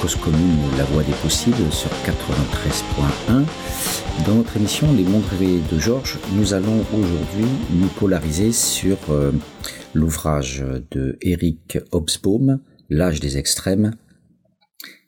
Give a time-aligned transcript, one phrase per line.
[0.00, 3.44] Cause Commune, La Voix des Possibles, sur 93.1.
[4.26, 9.32] Dans notre émission Les Mondes Rêvés de Georges, nous allons aujourd'hui nous polariser sur euh,
[9.94, 13.92] l'ouvrage de Eric Hobsbawm, L'âge des extrêmes,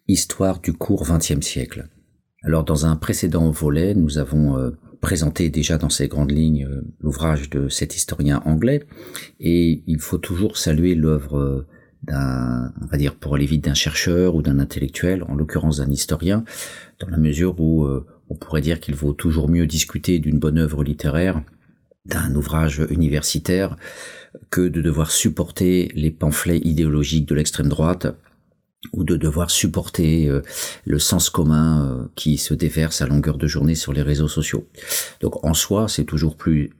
[0.06, 1.88] Histoire du court XXe siècle.
[2.42, 4.70] Alors dans un précédent volet, nous avons euh,
[5.00, 8.84] présenté déjà dans ses grandes lignes euh, l'ouvrage de cet historien anglais,
[9.40, 11.66] et il faut toujours saluer l'œuvre
[12.02, 15.90] d'un, on va dire pour aller vite, d'un chercheur ou d'un intellectuel, en l'occurrence d'un
[15.90, 16.44] historien,
[17.00, 20.58] dans la mesure où euh, on pourrait dire qu'il vaut toujours mieux discuter d'une bonne
[20.58, 21.42] œuvre littéraire,
[22.06, 23.76] d'un ouvrage universitaire,
[24.50, 28.06] que de devoir supporter les pamphlets idéologiques de l'extrême droite
[28.92, 30.42] ou de devoir supporter euh,
[30.84, 34.68] le sens commun euh, qui se déverse à longueur de journée sur les réseaux sociaux.
[35.20, 36.70] Donc en soi, c'est toujours plus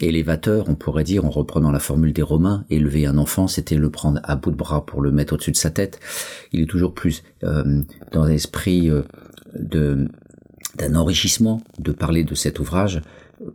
[0.00, 3.90] élévateur, on pourrait dire, en reprenant la formule des Romains, élever un enfant, c'était le
[3.90, 6.00] prendre à bout de bras pour le mettre au-dessus de sa tête.
[6.52, 9.02] Il est toujours plus euh, dans l'esprit euh,
[9.54, 13.02] d'un enrichissement de parler de cet ouvrage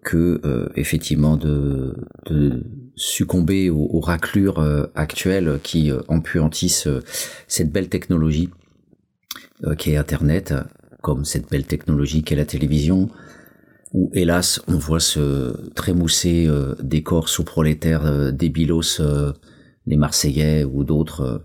[0.04, 2.64] que euh, effectivement de, de
[2.96, 6.88] succomber aux, raclures actuelles qui empuantissent
[7.48, 8.50] cette belle technologie
[9.78, 10.54] qu'est Internet,
[11.02, 13.10] comme cette belle technologie qu'est la télévision,
[13.96, 18.52] où hélas on voit ce trémousser euh, décor sous-prolétaire euh, des
[19.00, 19.32] euh,
[19.88, 21.38] les Marseillais ou d'autres euh,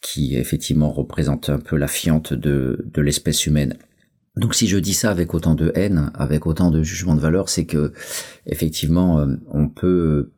[0.00, 3.76] qui effectivement représentent un peu la fiente de, de l'espèce humaine.
[4.36, 7.50] Donc si je dis ça avec autant de haine, avec autant de jugement de valeur,
[7.50, 7.92] c'est que
[8.46, 10.30] effectivement on peut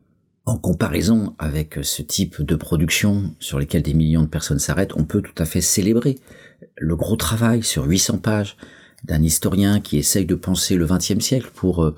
[0.45, 5.05] en comparaison avec ce type de production sur lesquelles des millions de personnes s'arrêtent, on
[5.05, 6.19] peut tout à fait célébrer
[6.77, 8.57] le gros travail sur 800 pages
[9.05, 11.95] d'un historien qui essaye de penser le XXe siècle pour euh,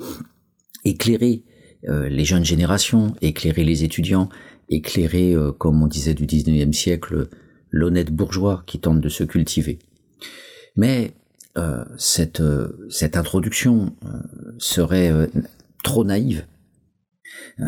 [0.84, 1.44] éclairer
[1.88, 4.30] euh, les jeunes générations, éclairer les étudiants,
[4.70, 7.30] éclairer, euh, comme on disait du XIXe siècle,
[7.72, 9.80] l'honnête bourgeois qui tente de se cultiver.
[10.76, 11.14] Mais
[11.98, 12.44] cette,
[12.88, 13.96] cette introduction
[14.60, 15.12] serait
[15.84, 16.46] trop naïve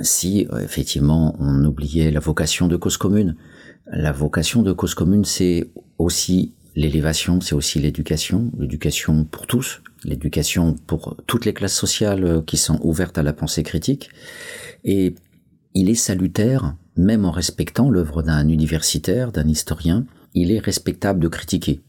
[0.03, 3.35] si effectivement on oubliait la vocation de cause commune.
[3.87, 10.75] La vocation de cause commune, c'est aussi L'élévation, c'est aussi l'éducation, l'éducation pour tous, l'éducation
[10.87, 14.11] pour toutes les classes sociales euh, qui sont ouvertes à la pensée critique.
[14.85, 15.13] Et
[15.73, 21.27] il est salutaire, même en respectant l'œuvre d'un universitaire, d'un historien, il est respectable de
[21.27, 21.81] critiquer.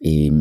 [0.00, 0.32] Et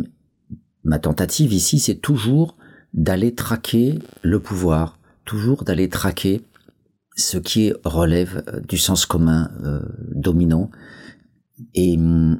[0.83, 2.57] ma tentative ici, c'est toujours
[2.95, 6.41] d'aller traquer le pouvoir, toujours d'aller traquer
[7.15, 9.81] ce qui relève euh, du sens commun euh,
[10.11, 10.71] dominant.
[11.75, 11.99] Et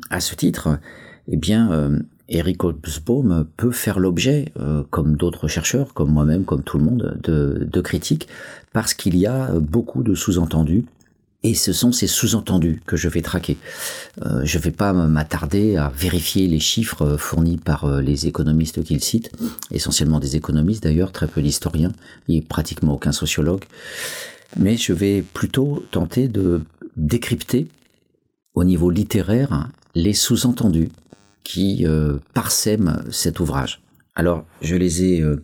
[0.09, 0.79] à ce titre,
[1.27, 1.99] eh bien, euh,
[2.29, 7.19] Eric Hobsbawm peut faire l'objet, euh, comme d'autres chercheurs, comme moi-même, comme tout le monde,
[7.23, 8.27] de, de critiques,
[8.73, 10.85] parce qu'il y a beaucoup de sous-entendus.
[11.43, 13.57] Et ce sont ces sous-entendus que je vais traquer.
[14.25, 19.03] Euh, je ne vais pas m'attarder à vérifier les chiffres fournis par les économistes qu'il
[19.03, 19.31] cite,
[19.69, 21.91] essentiellement des économistes d'ailleurs, très peu d'historiens,
[22.27, 23.63] et pratiquement aucun sociologue.
[24.57, 26.61] Mais je vais plutôt tenter de
[26.97, 27.67] décrypter
[28.55, 30.89] au niveau littéraire les sous-entendus
[31.45, 33.81] qui euh, parsèment cet ouvrage.
[34.16, 35.38] Alors, je les ai euh,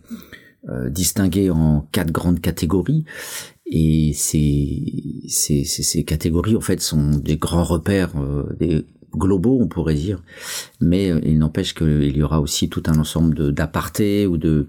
[0.68, 3.06] euh, distingués en quatre grandes catégories,
[3.64, 8.10] et ces, ces, ces, catégories, en fait, sont des grands repères,
[8.58, 8.84] des
[9.16, 10.22] globaux, on pourrait dire,
[10.80, 14.66] mais il n'empêche qu'il y aura aussi tout un ensemble d'apartés ou de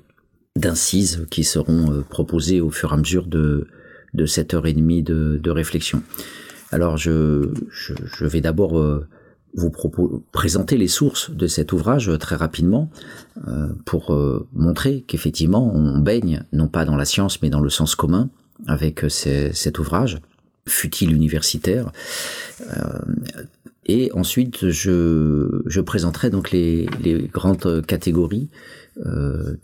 [0.55, 3.67] d'incises qui seront proposées au fur et à mesure de,
[4.13, 6.03] de cette heure et demie de, de réflexion.
[6.71, 8.77] Alors je, je, je vais d'abord
[9.55, 9.71] vous
[10.31, 12.89] présenter les sources de cet ouvrage euh, très rapidement
[13.47, 17.69] euh, pour euh, montrer qu'effectivement on baigne non pas dans la science mais dans le
[17.69, 18.29] sens commun
[18.67, 20.19] avec cet ouvrage,
[20.69, 21.91] fut-il universitaire.
[23.85, 26.87] et ensuite je, présenterai donc les,
[27.33, 28.47] grandes catégories.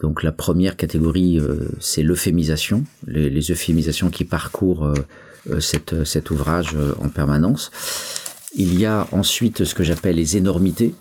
[0.01, 1.39] donc la première catégorie
[1.79, 4.91] c'est l'euphémisation, les, euphémisations qui parcourent
[5.59, 7.71] cet ouvrage en permanence.
[8.55, 10.95] Il y a ensuite ce que j'appelle les énormités,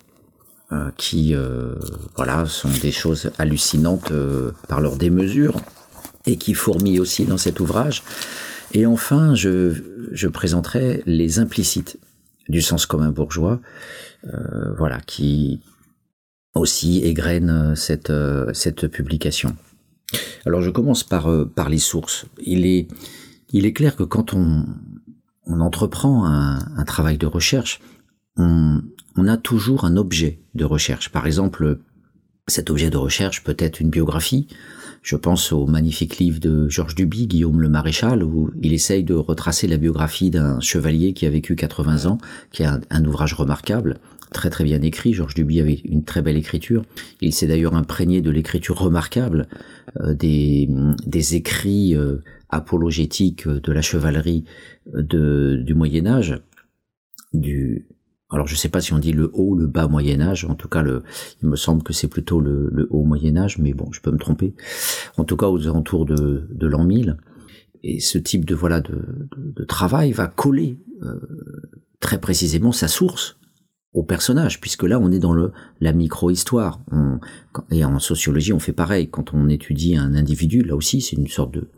[0.71, 1.77] euh, qui euh,
[2.15, 5.57] voilà sont des choses hallucinantes euh, par leur démesure
[6.27, 8.03] et qui fourmillent aussi dans cet ouvrage.
[8.75, 9.73] Et enfin, je,
[10.13, 11.99] je présenterai les implicites
[12.51, 13.61] du sens commun bourgeois,
[14.77, 15.61] voilà, qui
[16.55, 18.13] aussi égrènent cette,
[18.53, 19.57] cette publication.
[20.45, 22.27] Alors je commence par, par les sources.
[22.43, 22.89] Il est,
[23.51, 24.67] il est clair que quand on,
[25.49, 27.81] on entreprend un, travail de recherche,
[28.37, 28.83] on,
[29.27, 31.09] a toujours un objet de recherche.
[31.09, 31.81] Par exemple,
[32.47, 34.47] cet objet de recherche peut être une biographie.
[35.03, 39.15] Je pense au magnifique livre de Georges Duby, Guillaume le Maréchal, où il essaye de
[39.15, 42.19] retracer la biographie d'un chevalier qui a vécu 80 ans,
[42.53, 43.99] qui est un, ouvrage remarquable,
[44.33, 45.13] très très bien écrit.
[45.13, 46.85] Georges Duby avait une très belle écriture.
[47.21, 49.49] Il s'est d'ailleurs imprégné de l'écriture remarquable
[50.05, 50.69] des,
[51.07, 51.97] des écrits
[52.51, 54.45] apologétiques de la chevalerie
[54.87, 56.41] du Moyen Âge,
[57.33, 57.87] du
[58.31, 60.45] alors je ne sais pas si on dit le haut, le bas Moyen Âge.
[60.45, 60.85] En tout cas,
[61.43, 64.19] il me semble que c'est plutôt le, haut Moyen Âge, mais bon, je peux me
[64.19, 64.55] tromper.
[65.17, 67.17] En tout cas, aux alentours de, l'an 1000.
[67.85, 71.21] Et ce type de voilà de, travail va coller euh,
[72.01, 73.39] très précisément sa source
[73.95, 76.81] au personnage, puisque là on est dans le la micro-histoire.
[77.71, 79.09] Et en sociologie, on fait pareil.
[79.11, 81.69] Quand on étudie un individu, là aussi, c'est une sorte de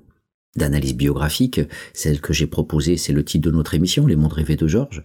[0.57, 1.61] d'analyse biographique,
[1.95, 5.05] celle que j'ai proposée, c'est le titre de notre émission, Les mondes rêvés de Georges,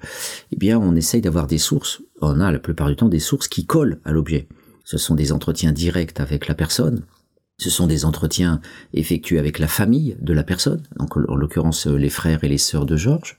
[0.52, 3.48] eh bien, on essaye d'avoir des sources, on a la plupart du temps des sources
[3.48, 4.48] qui collent à l'objet.
[4.84, 7.04] Ce sont des entretiens directs avec la personne,
[7.58, 8.60] ce sont des entretiens
[8.94, 12.86] effectués avec la famille de la personne, donc en l'occurrence les frères et les sœurs
[12.88, 13.38] de Georges,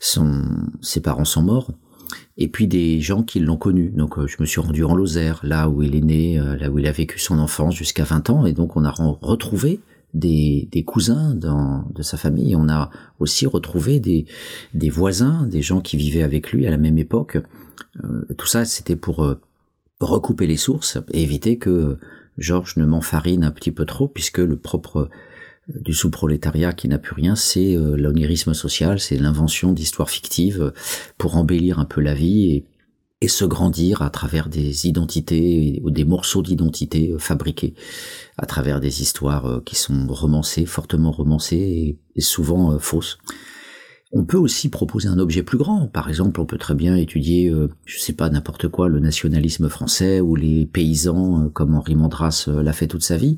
[0.00, 1.70] ses parents sont morts,
[2.38, 3.90] et puis des gens qui l'ont connu.
[3.90, 6.70] Donc euh, je me suis rendu en Lozère, là où il est né, euh, là
[6.70, 9.80] où il a vécu son enfance jusqu'à 20 ans, et donc on a retrouvé
[10.14, 12.56] des, cousins de sa famille.
[12.56, 14.26] On a aussi retrouvé des,
[14.74, 17.38] des voisins, des gens qui vivaient avec lui à la même époque.
[18.04, 19.40] Euh, tout ça, c'était pour euh,
[20.00, 21.98] recouper les sources et éviter que
[22.38, 25.08] Georges ne m'enfarine un petit peu trop, puisque le propre
[25.68, 30.72] du sous-prolétariat qui n'a plus rien, c'est l'onirisme social, c'est l'invention d'histoires fictives
[31.18, 32.64] pour embellir un peu la vie
[33.22, 37.74] et se grandir à travers des identités ou des morceaux d'identité euh, fabriqués
[38.36, 43.18] à travers des histoires euh, qui sont romancées, fortement romancées et, souvent euh, fausses.
[44.12, 45.88] On peut aussi proposer un objet plus grand.
[45.88, 47.52] Par exemple, on peut très bien étudier,
[47.84, 52.72] je sais pas, n'importe quoi, le nationalisme français ou les paysans, comme Henri Mandras l'a
[52.72, 53.36] fait toute sa vie.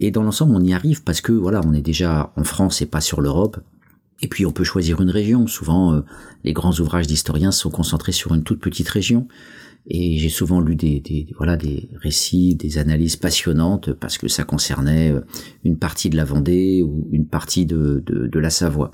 [0.00, 2.86] Et dans l'ensemble, on y arrive parce que voilà, on est déjà en France et
[2.86, 3.58] pas sur l'Europe.
[4.22, 5.46] Et puis on peut choisir une région.
[5.46, 6.00] Souvent, euh,
[6.44, 9.28] les grands ouvrages d'historiens sont concentrés sur une toute petite région.
[9.88, 15.12] Et j'ai souvent lu des, voilà des récits, des analyses passionnantes parce que ça concernait
[15.12, 15.20] euh,
[15.64, 18.90] une partie de la Vendée ou une partie de, de, la Savoie.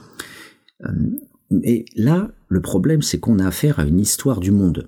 [1.63, 4.87] Et euh, là, le problème, c'est qu'on a affaire à une histoire du monde.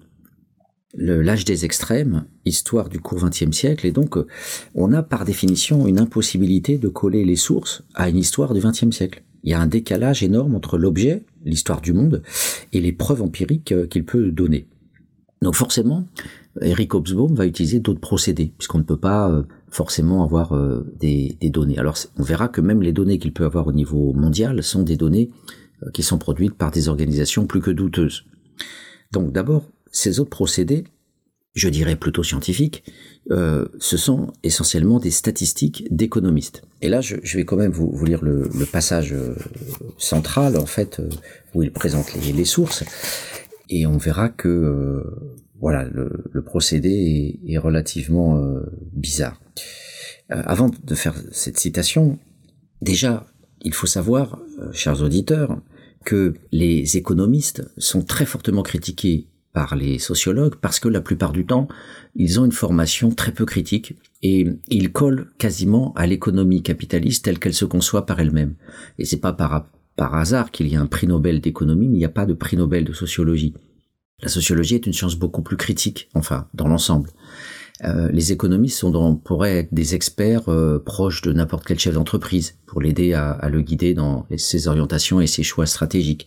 [0.97, 4.17] L'âge des extrêmes, histoire du court XXe siècle, et donc
[4.75, 8.95] on a par définition une impossibilité de coller les sources à une histoire du XXe
[8.95, 12.23] siècle il y a un décalage énorme entre l'objet, l'histoire du monde,
[12.73, 14.67] et les preuves empiriques euh, qu'il peut donner.
[15.43, 16.07] Donc forcément,
[16.63, 21.37] Eric Hobsbawm va utiliser d'autres procédés, puisqu'on ne peut pas euh, forcément avoir euh, des,
[21.43, 21.79] données.
[21.79, 24.97] Alors on verra que même les données qu'il peut avoir au niveau mondial sont des
[24.97, 25.31] données
[25.93, 28.25] qui sont produites par des organisations plus que douteuses.
[29.13, 30.85] Donc d'abord, ces autres procédés,
[31.55, 32.83] je dirais plutôt scientifiques,
[33.31, 36.63] euh, ce sont essentiellement des statistiques d'économistes.
[36.83, 39.37] Et là, je, vais quand même vous, lire le, passage euh,
[39.97, 41.09] central, en fait, euh,
[41.55, 42.83] où il présente les, sources,
[43.71, 45.03] et on verra que
[45.61, 48.45] voilà, le, procédé est relativement
[48.93, 49.41] bizarre.
[50.29, 52.19] avant de faire cette citation,
[52.83, 53.27] déjà,
[53.63, 54.41] il faut savoir,
[54.73, 55.63] chers auditeurs,
[56.05, 61.47] que les économistes sont très fortement critiqués par les sociologues parce que la plupart du
[61.47, 61.69] temps,
[62.15, 67.39] ils ont une formation très peu critique et ils collent quasiment à l'économie capitaliste telle
[67.39, 68.55] qu'elle se conçoit par elle-même.
[68.99, 69.67] Et c'est pas par,
[69.97, 72.35] par hasard qu'il y a un prix Nobel d'économie, mais il n'y a pas de
[72.35, 73.55] prix Nobel de sociologie.
[74.21, 77.11] La sociologie est une science beaucoup plus critique, enfin, dans l'ensemble.
[77.85, 81.95] Euh, les économistes sont dans, pourraient être des experts euh, proches de n'importe quel chef
[81.95, 86.27] d'entreprise pour l'aider à, à, le guider dans ses orientations et ses choix stratégiques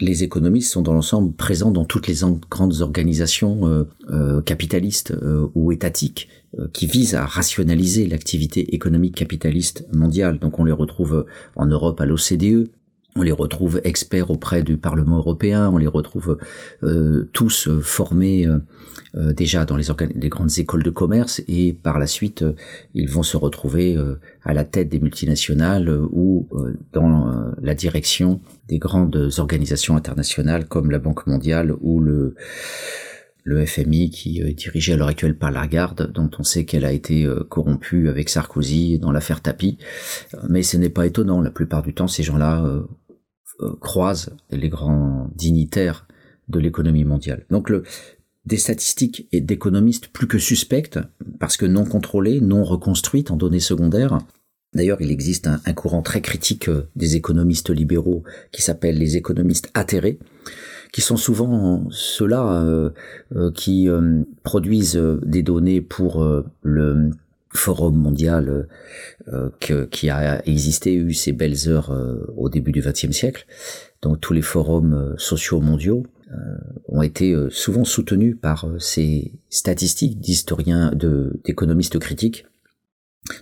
[0.00, 2.18] les économistes sont dans l'ensemble présents dans toutes les
[2.50, 6.28] grandes organisations euh, euh, capitalistes euh, ou étatiques
[6.72, 10.38] qui visent à rationaliser l'activité économique capitaliste mondiale.
[10.38, 11.26] Donc on les retrouve
[11.56, 12.70] en Europe à l'OCDE,
[13.18, 16.38] on les retrouve experts auprès du Parlement européen, on les retrouve
[16.82, 22.06] euh, tous formés euh, déjà dans les, les, grandes écoles de commerce et par la
[22.06, 22.44] suite
[22.94, 23.96] ils vont se retrouver
[24.44, 26.46] à la tête des multinationales ou
[26.92, 32.34] dans la direction des grandes organisations internationales comme la Banque mondiale ou le
[33.48, 36.92] le FMI qui est dirigé à l'heure actuelle par Lagarde, dont on sait qu'elle a
[36.92, 39.78] été corrompue avec Sarkozy dans l'affaire Tapi.
[40.50, 42.82] Mais ce n'est pas étonnant, la plupart du temps, ces gens-là euh,
[43.80, 46.06] croisent les grands dignitaires
[46.48, 47.44] de l'économie mondiale.
[47.50, 47.72] Donc
[48.48, 50.98] des statistiques et d'économistes plus que suspectes,
[51.38, 54.18] parce que non contrôlées, non reconstruites en données secondaires.
[54.74, 58.22] D'ailleurs, il existe un, courant très critique euh, des économistes libéraux
[58.52, 60.18] qui s'appelle les économistes atterrés,
[60.92, 63.88] qui sont souvent ceux-là euh, qui
[64.42, 66.26] produisent des données pour
[66.62, 67.10] le
[67.50, 68.68] forum mondial
[69.32, 73.46] euh, qui a existé, eu ses belles heures euh, au début du XXe siècle.
[74.02, 76.04] Donc tous les forums euh, sociaux mondiaux
[76.88, 80.92] ont été souvent soutenus par ces statistiques d'historiens,
[81.42, 82.44] d'économistes critiques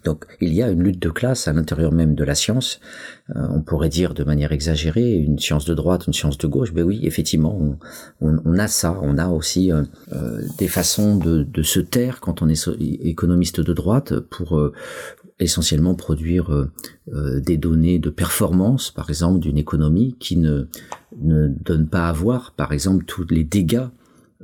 [0.04, 2.80] donc il y a une lutte de classe à l'intérieur même de la science.
[3.34, 6.72] Euh, on pourrait dire de manière exagérée une science de droite, une science de gauche.
[6.74, 7.78] Mais oui, effectivement,
[8.20, 8.98] on, a ça.
[9.02, 12.68] On a aussi euh, euh, des façons de, se taire quand on est
[13.00, 14.60] économiste de droite pour
[15.40, 16.68] essentiellement produire
[17.08, 20.68] des données de performance, par exemple, d'une économie qui ne,
[21.20, 23.88] ne donne pas à voir, par exemple, tous les dégâts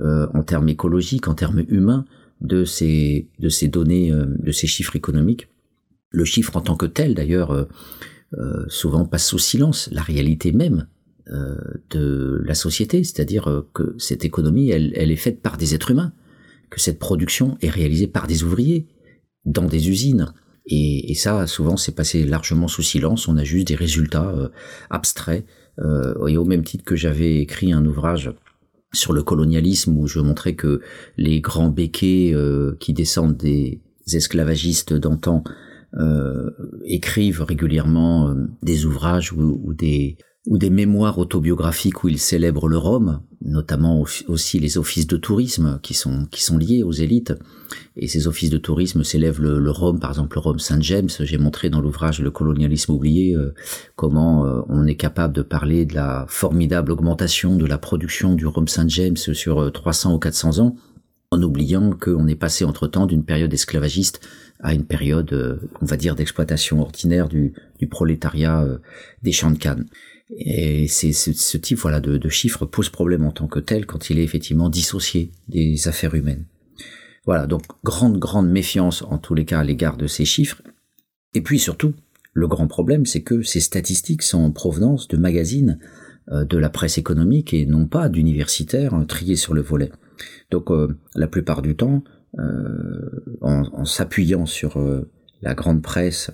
[0.01, 2.05] en termes écologiques, en termes humains
[2.43, 5.49] de ces, de ces données, euh, de ces chiffres économiques.
[6.11, 7.65] Le chiffre en tant que tel, d'ailleurs, euh,
[8.35, 10.87] euh, souvent passe sous silence la réalité même
[11.91, 16.13] de la société, c'est-à-dire que cette économie, elle, elle est faite par des êtres humains,
[16.69, 18.89] que cette production est réalisée par des ouvriers
[19.45, 20.35] dans des usines.
[20.67, 23.29] Et, et ça, souvent, c'est passé largement sous silence.
[23.29, 24.35] On a juste des résultats
[24.91, 25.47] abstraits.
[25.79, 28.35] et au même titre que j'avais écrit un ouvrage
[28.93, 30.81] sur le colonialisme où je montrais que
[31.17, 33.81] les grands béquets euh, qui descendent des
[34.13, 35.45] esclavagistes d'antan
[35.95, 36.51] euh,
[36.85, 42.77] écrivent régulièrement euh, des ouvrages ou, des ou des mémoires autobiographiques où ils célèbrent le
[42.77, 47.33] Rhum, notamment aussi les offices de tourisme qui sont qui sont liés aux élites.
[47.97, 51.09] Et ces offices de tourisme célèbrent le, le Rhum, par exemple le Rhum Saint-James.
[51.21, 53.55] J'ai montré dans l'ouvrage Le colonialisme oublié euh,
[53.95, 58.47] comment euh, on est capable de parler de la formidable augmentation de la production du
[58.47, 60.77] Rhum Saint-James sur 300 euh, ou 400 ans,
[61.31, 64.21] en oubliant qu'on est passé entre-temps d'une période esclavagiste
[64.59, 68.65] à une période, on va dire, d'exploitation ordinaire du, du prolétariat
[69.23, 69.87] des champs de Cannes.
[70.37, 74.09] Et c'est ce, type voilà de, de, chiffres pose problème en tant que tel quand
[74.11, 76.47] il est effectivement dissocié des affaires humaines.
[77.27, 80.63] Voilà, donc grande grande méfiance en tous les cas à l'égard de ces chiffres.
[81.35, 81.95] Et puis surtout,
[82.33, 85.79] le grand problème, c'est que ces statistiques sont en provenance de magazines
[86.31, 89.93] euh, de la presse économique et non pas d'universitaires hein, triés sur le volet.
[90.51, 92.03] Donc euh, la plupart du temps,
[92.39, 94.81] euh, en, en s'appuyant sur
[95.43, 96.31] la grande presse,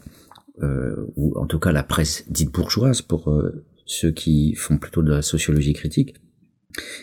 [1.16, 3.32] ou en tout cas la presse dite bourgeoise pour
[3.88, 6.14] ceux qui font plutôt de la sociologie critique,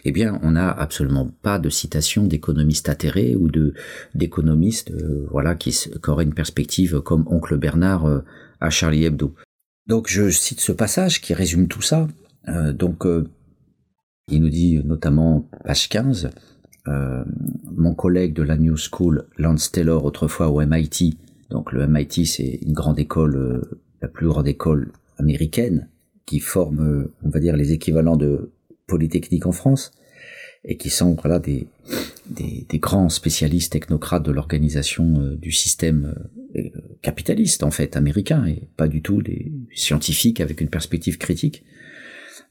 [0.06, 3.74] eh bien, on n'a absolument pas de citation d'économistes atterrés ou de
[4.14, 5.76] d'économistes, euh, voilà, qui,
[6.08, 8.20] auraient une perspective comme Oncle Bernard euh,
[8.62, 9.36] à Charlie Hebdo.
[9.88, 12.08] Donc, je cite ce passage qui résume tout ça.
[12.48, 13.06] Euh, donc,
[14.32, 16.30] il nous dit notamment, page 15,
[16.86, 21.18] mon collègue de la New School, Lance Taylor, autrefois au MIT,
[21.50, 23.68] donc le MIT, c'est une grande école,
[24.02, 25.90] la plus grande école américaine,
[26.26, 28.52] qui forme, euh, on va dire, les équivalents de
[28.88, 29.92] Polytechnique en France,
[30.64, 31.68] et qui sont voilà des,
[32.30, 36.16] des, des grands spécialistes technocrates de l'organisation euh, du système
[36.56, 36.70] euh,
[37.02, 41.64] capitaliste en fait américain et pas du tout des scientifiques avec une perspective critique.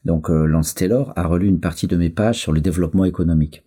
[0.05, 3.63] Donc Lance Taylor a relu une partie de mes pages sur le développement économique.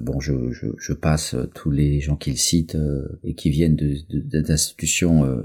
[0.00, 2.78] bon, je, je, je, passe tous les gens qu'il cite
[3.24, 3.76] et qui viennent
[4.08, 5.44] d'institutions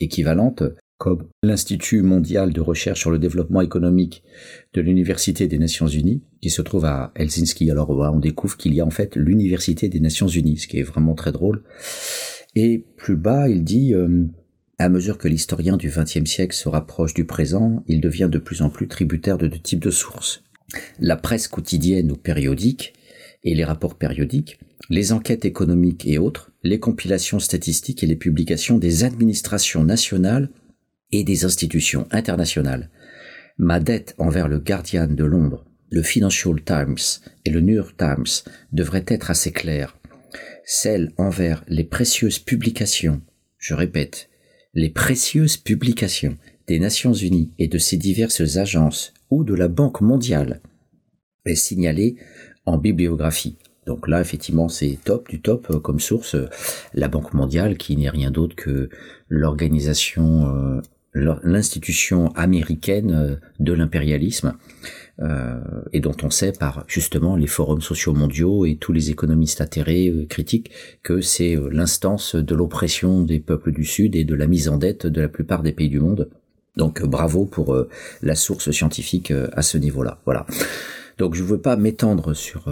[0.00, 0.64] équivalentes
[0.98, 4.22] comme l'Institut mondial de recherche sur le développement économique
[4.74, 7.70] de l'Université des Nations Unies, qui se trouve à Helsinki.
[7.70, 10.84] Alors on découvre qu'il y a en fait l'Université des Nations Unies, ce qui est
[10.84, 11.62] vraiment très drôle.
[12.54, 14.24] Et plus bas, il dit euh,
[14.78, 18.62] à mesure que l'historien du XXe siècle se rapproche du présent, il devient de plus
[18.62, 20.42] en plus tributaire de deux types de sources.
[20.98, 22.94] La presse quotidienne ou périodique
[23.44, 24.58] et les rapports périodiques,
[24.90, 30.50] les enquêtes économiques et autres, les compilations statistiques et les publications des administrations nationales
[31.14, 32.90] et des institutions internationales.
[33.56, 36.98] Ma dette envers le Guardian de Londres, le Financial Times
[37.44, 39.96] et le New York Times devrait être assez claire.
[40.64, 43.22] Celle envers les précieuses publications,
[43.58, 44.28] je répète,
[44.74, 50.00] les précieuses publications des Nations Unies et de ses diverses agences ou de la Banque
[50.00, 50.60] mondiale
[51.44, 52.16] est signalée
[52.66, 53.56] en bibliographie.
[53.86, 56.36] Donc là, effectivement, c'est top du top euh, comme source.
[56.94, 58.88] La Banque mondiale, qui n'est rien d'autre que
[59.28, 60.80] l'organisation euh,
[61.14, 64.54] l'institution américaine euh, de l'impérialisme
[65.20, 65.60] euh,
[65.92, 70.08] et dont on sait par justement les forums sociaux mondiaux et tous les économistes atterrés
[70.08, 70.26] euh,
[71.02, 75.06] que c'est l'instance de l'oppression des peuples du Sud et de la mise en dette
[75.06, 76.28] de la plupart des pays du monde.
[76.76, 77.76] Donc bravo pour
[78.20, 80.20] la source scientifique à ce niveau-là.
[80.24, 80.44] Voilà.
[81.18, 82.64] Donc je ne veux pas m'étendre sur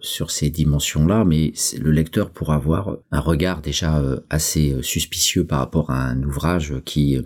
[0.00, 5.92] sur ces dimensions-là, mais le lecteur pourra avoir un regard déjà assez suspicieux par rapport
[5.92, 7.22] à un ouvrage qui euh,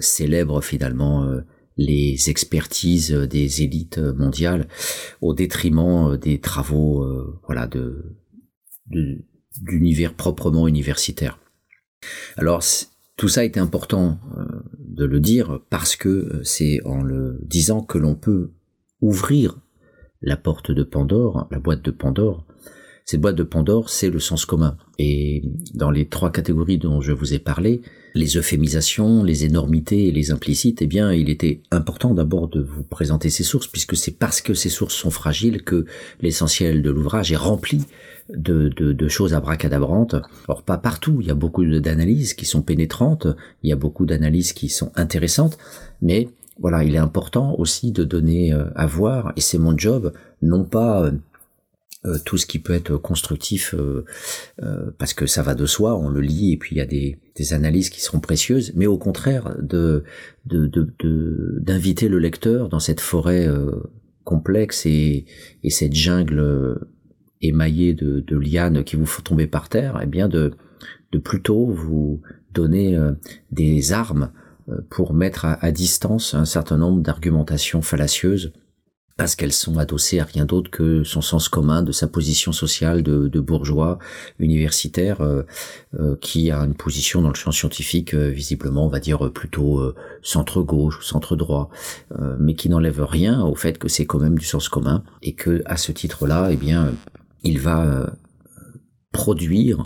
[0.00, 1.40] célèbre finalement euh,
[1.76, 4.68] les expertises des élites mondiales
[5.20, 7.06] au détriment euh, des travaux
[7.46, 8.16] voilà de
[9.62, 11.38] d'univers proprement universitaire.
[12.36, 12.62] Alors
[13.16, 14.18] tout ça est important
[14.78, 18.52] de le dire parce que c'est en le disant que l'on peut
[19.00, 19.58] ouvrir
[20.22, 22.46] la porte de Pandore, la boîte de Pandore.
[23.04, 24.76] Cette boîte de Pandore, c'est le sens commun.
[24.98, 25.42] Et
[25.74, 27.82] dans les trois catégories dont je vous ai parlé,
[28.14, 32.82] les euphémisations, les énormités et les implicites, eh bien, il était important d'abord de vous
[32.82, 35.86] présenter ces sources, puisque c'est parce que ces sources sont fragiles que
[36.20, 37.84] l'essentiel de l'ouvrage est rempli
[38.28, 40.16] de, de, de choses abracadabrantes.
[40.48, 41.18] Or, pas partout.
[41.20, 43.26] Il y a beaucoup d'analyses qui sont pénétrantes,
[43.62, 45.58] il y a beaucoup d'analyses qui sont intéressantes,
[46.00, 46.28] mais
[46.60, 50.64] voilà, il est important aussi de donner euh, à voir, et c'est mon job, non
[50.64, 51.10] pas
[52.04, 53.74] euh, euh, tout ce qui peut être constructif,
[54.98, 57.18] parce que ça va de soi, on le lit, et puis il y a des,
[57.52, 60.04] analyses qui seront précieuses, mais au contraire, de
[60.44, 63.48] d'inviter le lecteur dans cette forêt
[64.24, 65.26] complexe et,
[65.62, 66.78] et cette jungle
[67.40, 70.52] émaillée de, lianes qui vous font tomber par terre, et eh bien de,
[71.12, 72.20] de plutôt vous
[72.52, 72.98] donner
[73.50, 74.30] des armes
[74.68, 78.52] euh, pour mettre à, distance un certain nombre d'argumentations fallacieuses
[79.22, 83.04] parce qu'elles sont adossées à rien d'autre que son sens commun de sa position sociale
[83.04, 84.00] de, bourgeois
[84.40, 85.44] universitaire euh,
[86.00, 89.80] euh, qui a une position dans le champ scientifique visiblement on va dire plutôt
[90.22, 91.70] centre gauche centre droit
[92.40, 95.62] mais qui n'enlève rien au fait que c'est quand même du sens commun et que
[95.66, 96.92] à ce titre là eh bien
[97.44, 98.12] il va
[99.12, 99.84] produire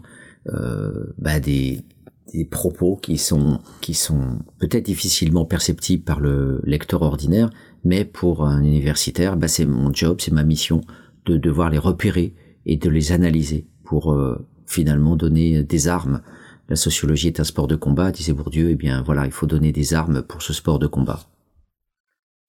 [1.18, 1.84] bah, des,
[2.32, 7.50] des propos qui sont qui sont peut-être difficilement perceptibles par le lecteur ordinaire,
[7.86, 10.80] mais pour un universitaire, bah c'est mon job, c'est ma mission
[11.24, 12.34] de devoir les repérer
[12.66, 16.20] et de les analyser pour euh, finalement donner des armes.
[16.68, 18.70] La sociologie est un sport de combat, disait Bourdieu.
[18.70, 21.20] Eh bien voilà, il faut donner des armes pour ce sport de combat.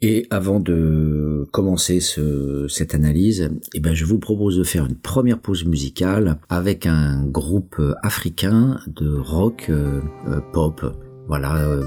[0.01, 4.96] Et avant de commencer ce, cette analyse, eh ben je vous propose de faire une
[4.96, 10.84] première pause musicale avec un groupe africain de rock euh, euh, pop,
[11.27, 11.79] voilà,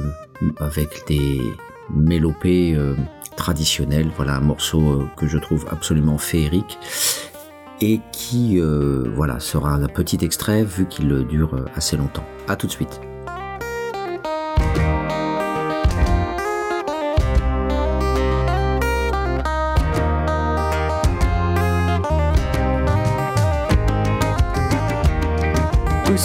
[0.58, 1.40] avec des
[1.92, 2.76] mélopées
[3.40, 6.78] traditionnelles, voilà un morceau que je trouve absolument féerique
[7.80, 8.60] et qui,
[9.14, 12.26] voilà, sera un petit extrait vu qu'il dure assez longtemps.
[12.46, 13.00] À tout de suite.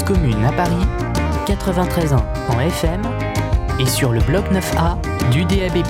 [0.05, 0.85] commune à Paris,
[1.47, 3.01] 93 ans en FM
[3.79, 4.99] et sur le bloc 9A
[5.31, 5.83] du DAB+.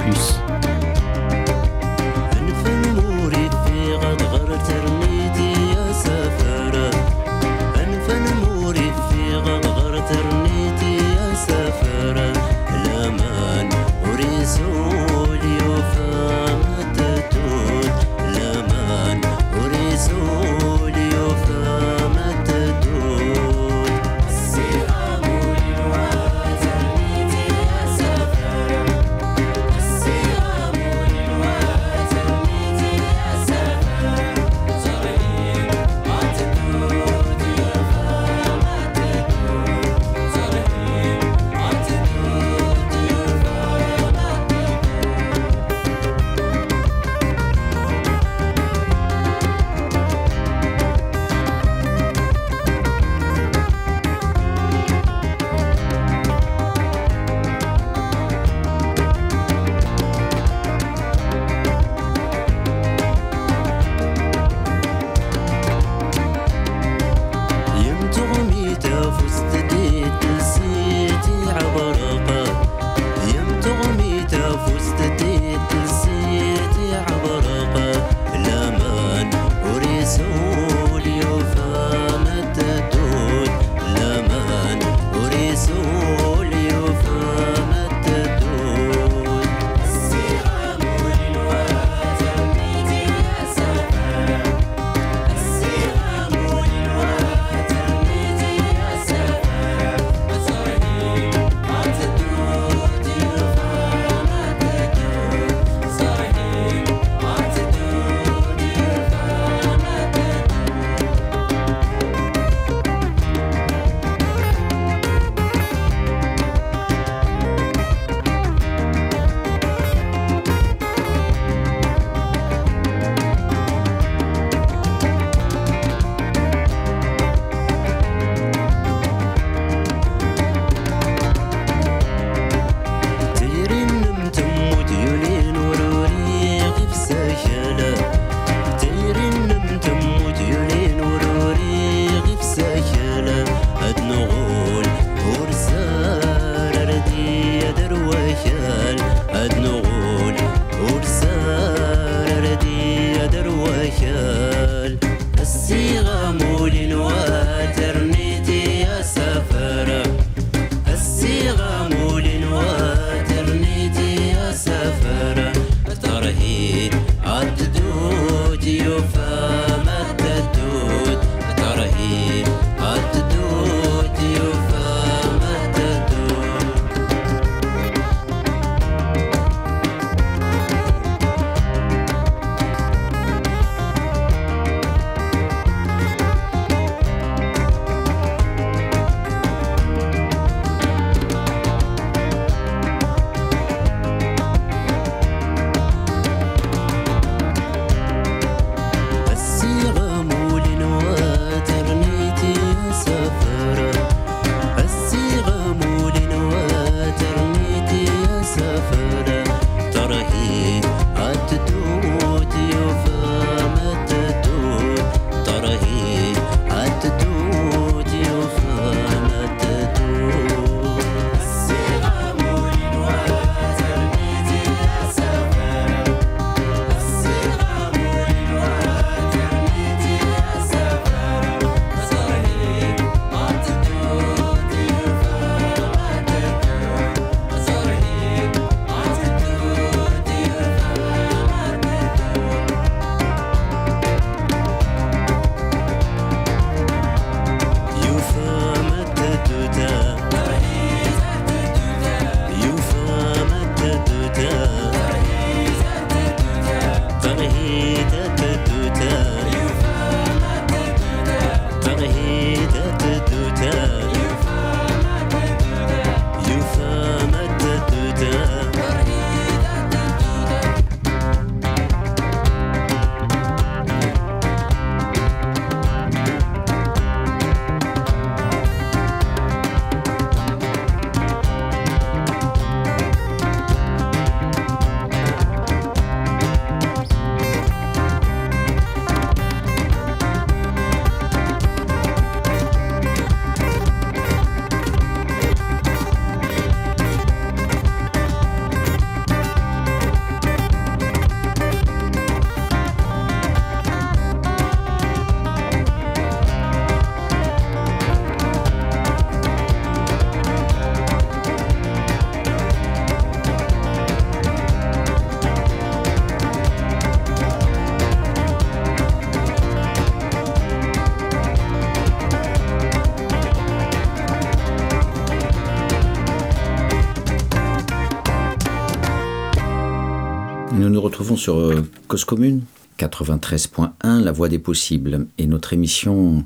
[331.35, 332.61] Sur euh, Cause Commune
[332.99, 335.27] 93.1, La Voix des possibles.
[335.37, 336.45] Et notre émission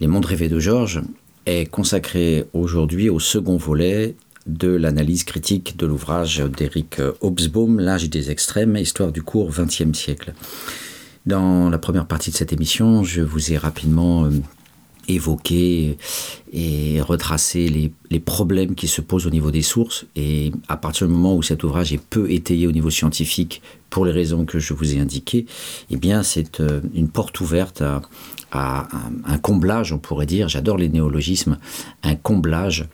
[0.00, 1.02] Les mondes rêvés de Georges
[1.46, 8.30] est consacrée aujourd'hui au second volet de l'analyse critique de l'ouvrage d'Éric Hobsbawm, L'âge des
[8.30, 10.34] extrêmes, histoire du cours XXe siècle.
[11.24, 14.30] Dans la première partie de cette émission, je vous ai rapidement euh,
[15.08, 15.98] évoquer
[16.58, 20.06] et retracer les, problèmes qui se posent au niveau des sources.
[20.16, 24.06] Et à partir du moment où cet ouvrage est peu étayé au niveau scientifique, pour
[24.06, 25.44] les raisons que je vous ai indiquées,
[25.90, 28.88] eh bien c'est euh, une porte ouverte à,
[29.26, 31.58] un comblage, on pourrait dire, j'adore les néologismes,
[32.02, 32.88] un comblage,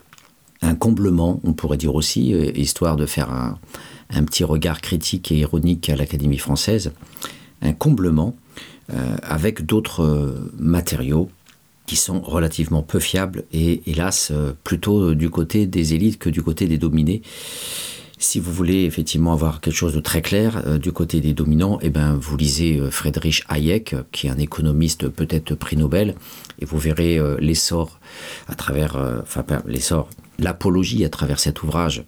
[0.60, 3.60] un comblement, on pourrait dire aussi, euh, histoire de faire un,
[4.10, 6.92] un, petit regard critique et ironique à l'Académie française,
[7.60, 8.34] un comblement
[8.92, 11.30] euh, avec d'autres matériaux
[11.86, 16.42] qui sont relativement peu fiables et hélas euh, plutôt du côté des élites que du
[16.42, 17.22] côté des dominés.
[18.18, 21.78] Si vous voulez effectivement avoir quelque chose de très clair euh, du côté des dominants,
[21.82, 26.14] eh ben, vous lisez euh, Friedrich Hayek, qui est un économiste peut-être prix Nobel,
[26.60, 27.98] et vous verrez l'essor
[28.46, 32.04] à travers, enfin l'essor, l'apologie à travers cet ouvrage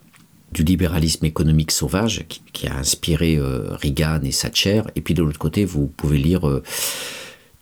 [0.52, 4.82] du libéralisme économique sauvage qui, qui a inspiré Reagan et Thatcher.
[4.94, 6.42] Et puis de l'autre côté, vous pouvez lire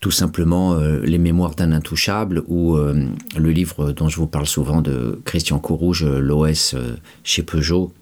[0.03, 3.07] tout simplement euh, Les Mémoires d'un intouchable ou euh,
[3.39, 6.75] le livre dont je vous parle souvent de Christian Courrouge, euh, l'OS
[7.23, 7.93] chez Peugeot,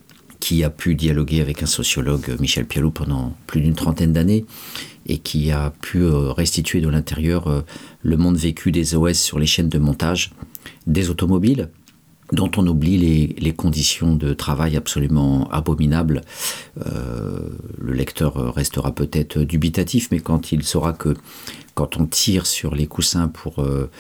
[0.41, 4.47] qui a pu dialoguer avec un sociologue, Michel Pialou, pendant plus d'une trentaine d'années
[5.07, 7.65] et qui a pu restituer de l'intérieur
[8.03, 10.31] le monde vécu des OS sur les chaînes de montage
[10.87, 11.69] des automobiles
[12.33, 16.21] dont on oublie les, conditions de travail absolument abominables.
[16.77, 21.15] Le lecteur restera peut-être dubitatif, mais quand il saura que
[21.75, 23.91] quand on tire sur les coussins pour euh,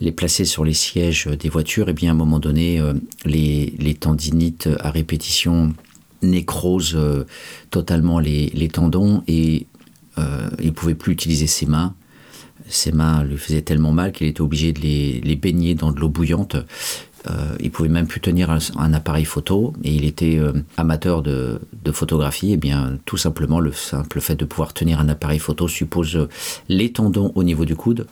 [0.00, 2.94] les placer sur les sièges des voitures, et eh bien à un moment donné, euh,
[3.24, 5.72] les, tendinites à répétition
[6.22, 7.24] nécrosent euh,
[7.70, 9.66] totalement les, les, tendons et
[10.58, 11.94] il ne pouvait plus utiliser ses mains.
[12.68, 15.98] Ses mains lui faisaient tellement mal qu'il était obligé de les, les baigner dans de
[15.98, 16.56] l'eau bouillante
[17.28, 21.60] euh, il pouvait même plus tenir un, appareil photo et il était euh, amateur de,
[21.92, 22.50] photographie.
[22.50, 26.28] Et eh bien, tout simplement, le simple fait de pouvoir tenir un appareil photo suppose
[26.68, 28.06] les tendons au niveau du coude.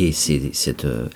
[0.00, 1.08] Et c'est cette, euh,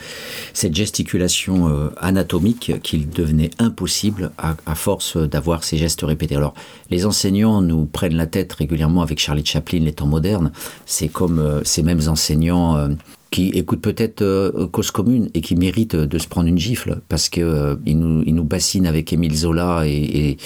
[0.53, 6.35] cette gesticulation euh, anatomique qu'il devenait impossible à, à force d'avoir ces gestes répétés.
[6.35, 6.55] Alors,
[6.91, 10.51] les enseignants nous prennent la tête régulièrement avec Charlie Chaplin, les temps modernes.
[10.85, 12.89] C'est comme ces mêmes enseignants
[13.33, 17.29] qui écoutent peut-être euh, cause commune et qui méritent de se prendre une gifle parce
[17.31, 20.37] que euh, nous, ils nous bassinent avec Émile Zola et,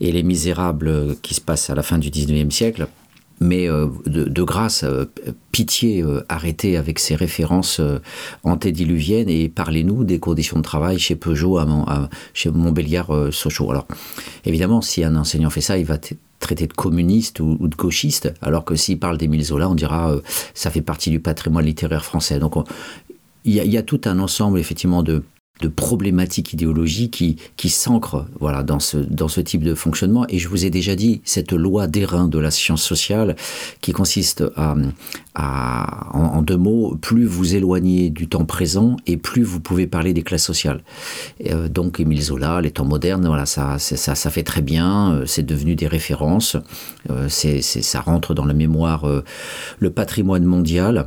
[0.00, 2.88] et, les misérables qui se passent à la fin du 19e siècle.
[3.40, 5.04] Mais euh, de, grâce euh,
[5.52, 7.98] pitié euh, arrêtez avec ces références euh,
[8.42, 13.70] antédiluviennes et parlez-nous des conditions de travail chez Peugeot à, à chez Montbéliard euh, Sochaux.
[13.70, 13.86] Alors
[14.44, 15.98] évidemment si un enseignant fait ça il va
[16.42, 20.14] traiter de communiste ou, de gauchiste, alors que s'il parle d'Émile Zola, on dira
[20.54, 22.38] ça fait partie du patrimoine littéraire français.
[22.38, 22.54] Donc
[23.44, 25.24] il y, a tout un ensemble effectivement de,
[25.60, 30.24] de problématiques idéologiques qui, qui s'ancrent voilà, dans, ce, dans ce type de fonctionnement.
[30.28, 33.36] Et je vous ai déjà dit, cette loi d'airain de la science sociale
[33.80, 34.74] qui consiste à,
[35.34, 40.12] à en, deux mots, plus vous éloignez du temps présent et plus vous pouvez parler
[40.12, 40.82] des classes sociales.
[41.46, 45.26] Euh, donc Émile Zola, les temps modernes, voilà, ça, ça, ça fait très bien, euh,
[45.26, 46.56] c'est devenu des références,
[47.10, 49.06] euh, c'est, ça rentre dans la mémoire,
[49.78, 51.06] le patrimoine mondial.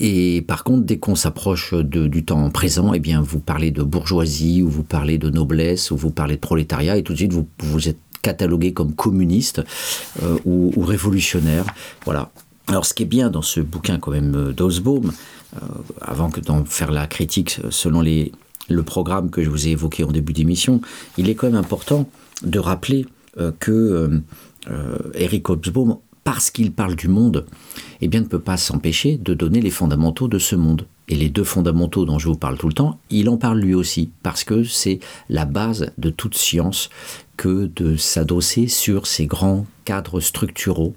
[0.00, 4.62] Et par contre, dès qu'on s'approche du temps présent, eh bien, vous parlez de bourgeoisie,
[4.62, 7.48] ou vous parlez de noblesse, ou vous parlez de prolétariat, et tout de suite, vous,
[7.58, 9.60] vous êtes catalogué comme communiste
[10.22, 11.64] euh, ou, révolutionnaire.
[12.04, 12.30] Voilà.
[12.68, 15.10] Alors, ce qui est bien dans ce bouquin, quand même, euh, d'Osbaum,
[15.56, 15.58] euh,
[16.00, 18.30] avant que d'en faire la critique selon les,
[18.68, 20.80] le programme que je vous ai évoqué en début d'émission,
[21.16, 22.08] il est quand même important
[22.42, 23.06] de rappeler
[23.60, 24.20] que
[25.14, 25.96] Eric Hobsbawm
[26.28, 27.46] parce qu'il parle du monde,
[28.02, 30.86] eh bien, ne peut pas s'empêcher de donner les fondamentaux de ce monde.
[31.08, 33.72] Et les deux fondamentaux dont je vous parle tout le temps, il en parle lui
[33.72, 34.98] aussi, parce que c'est
[35.30, 36.90] la base de toute science
[37.38, 40.94] que de s'adosser sur ces grands cadres structuraux.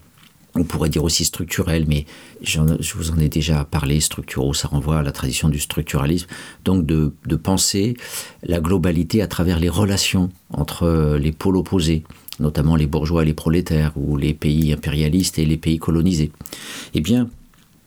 [0.53, 2.05] On pourrait dire aussi structurels, mais
[2.41, 6.27] je vous en ai déjà parlé, structuraux, ça renvoie à la tradition du structuralisme.
[6.65, 7.95] Donc de penser
[8.43, 12.03] la globalité à travers les relations entre les pôles opposés
[12.41, 16.31] notamment les bourgeois et les prolétaires, ou les pays impérialistes et les pays colonisés.
[16.93, 17.29] Eh bien,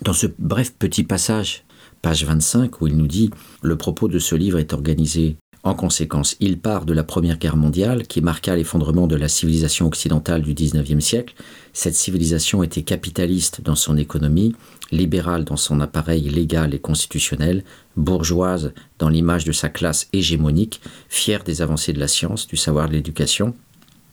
[0.03, 1.65] dans ce bref petit passage,
[2.03, 3.31] page 25, où il nous dit
[3.63, 6.37] Le propos de ce livre est organisé en conséquence.
[6.41, 10.53] Il part de la Première Guerre mondiale, qui marqua l'effondrement de la civilisation occidentale du
[10.53, 11.35] XIXe siècle.
[11.73, 14.55] Cette civilisation était capitaliste dans son économie,
[14.93, 17.65] libérale dans son appareil légal et constitutionnel,
[17.97, 22.89] bourgeoise dans l'image de sa classe hégémonique, fière des avancées de la science, du savoir,
[22.89, 23.55] de l'éducation,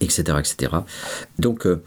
[0.01, 0.77] etc.
[1.39, 1.81] Donc euh,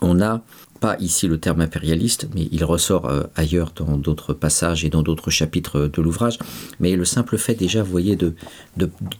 [0.00, 0.42] on n'a
[0.80, 5.02] pas ici le terme impérialiste, mais il ressort euh, ailleurs dans d'autres passages et dans
[5.02, 6.38] d'autres chapitres de l'ouvrage.
[6.80, 8.34] Mais le simple fait déjà, vous voyez, de,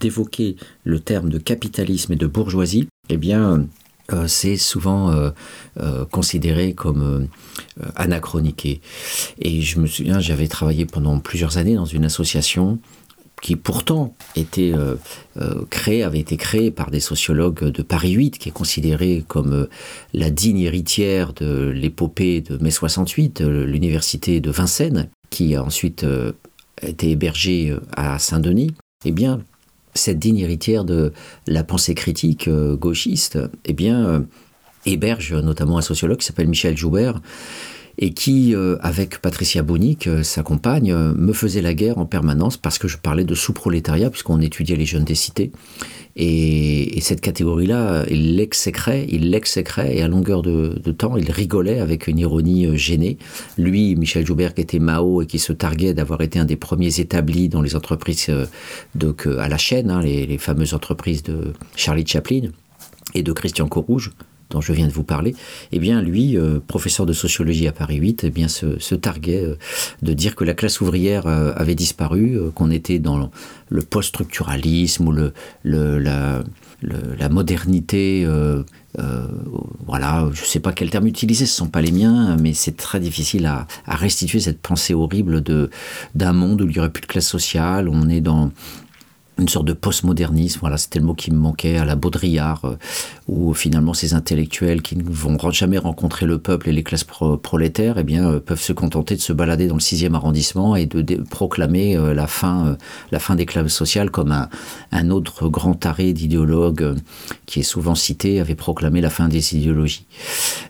[0.00, 3.66] d'évoquer le terme de capitalisme et de bourgeoisie, eh bien,
[4.12, 5.32] euh, c'est souvent
[6.10, 7.28] considéré comme
[7.96, 8.66] anachronique.
[9.38, 12.78] et, je me souviens, j'avais travaillé pendant plusieurs années dans une association
[13.44, 14.96] qui pourtant euh,
[15.36, 15.64] euh,
[16.02, 19.68] avait été créé par des sociologues de Paris 8, qui est considéré comme euh,
[20.14, 26.06] la digne héritière de l'épopée de mai 68, l'université de Vincennes, qui a ensuite
[26.80, 28.72] été hébergée à Saint-Denis.
[29.04, 29.42] Eh bien,
[29.92, 31.12] cette digne héritière de
[31.46, 34.24] la pensée critique gauchiste, eh bien,
[34.86, 37.20] héberge notamment un sociologue qui s'appelle Michel Joubert,
[37.98, 42.06] et qui, euh, avec Patricia Bonic, euh, sa compagne, euh, me faisait la guerre en
[42.06, 45.52] permanence parce que je parlais de sous-prolétariat, puisqu'on étudiait les jeunes des cités.
[46.16, 52.06] Et, cette catégorie-là, il l'exécrait, il l'exécrait, et à longueur de, temps, il rigolait avec
[52.06, 53.18] une ironie gênée.
[53.58, 56.98] Lui, Michel Joubert, qui était Mao et qui se targuait d'avoir été un des premiers
[56.98, 58.30] établis dans les entreprises
[58.94, 62.48] donc, à la chaîne, hein, les, fameuses entreprises de Charlie Chaplin
[63.12, 64.12] et de Christian Corouge,
[64.54, 65.34] dont je viens de vous parler,
[65.72, 69.56] eh bien lui, euh, professeur de sociologie à Paris 8, eh bien se, targuait euh,
[70.02, 73.30] de dire que la classe ouvrière euh, avait disparu, qu'on était dans
[73.68, 75.32] le post-structuralisme ou le,
[75.64, 78.24] la, modernité.
[79.86, 82.54] voilà, je ne sais pas quel terme utiliser, ce ne sont pas les miens, mais
[82.54, 85.42] c'est très difficile à, à, restituer cette pensée horrible
[86.14, 87.88] d'un monde où il n'y aurait plus de classe sociale.
[87.88, 88.52] On est dans
[89.38, 92.76] une sorte de postmodernisme, voilà, c'était le mot qui me manquait, à la Baudrillard, euh,
[93.26, 97.96] où finalement ces intellectuels qui ne vont jamais rencontrer le peuple et les classes prolétaires,
[97.98, 101.02] eh bien, euh, peuvent se contenter de se balader dans le 6e arrondissement et de,
[101.24, 102.76] proclamer euh, la fin,
[103.10, 104.48] la fin des classes sociales comme un,
[104.92, 106.96] un autre grand arrêt d'idéologue
[107.46, 110.06] qui est souvent cité avait proclamé la fin des idéologies.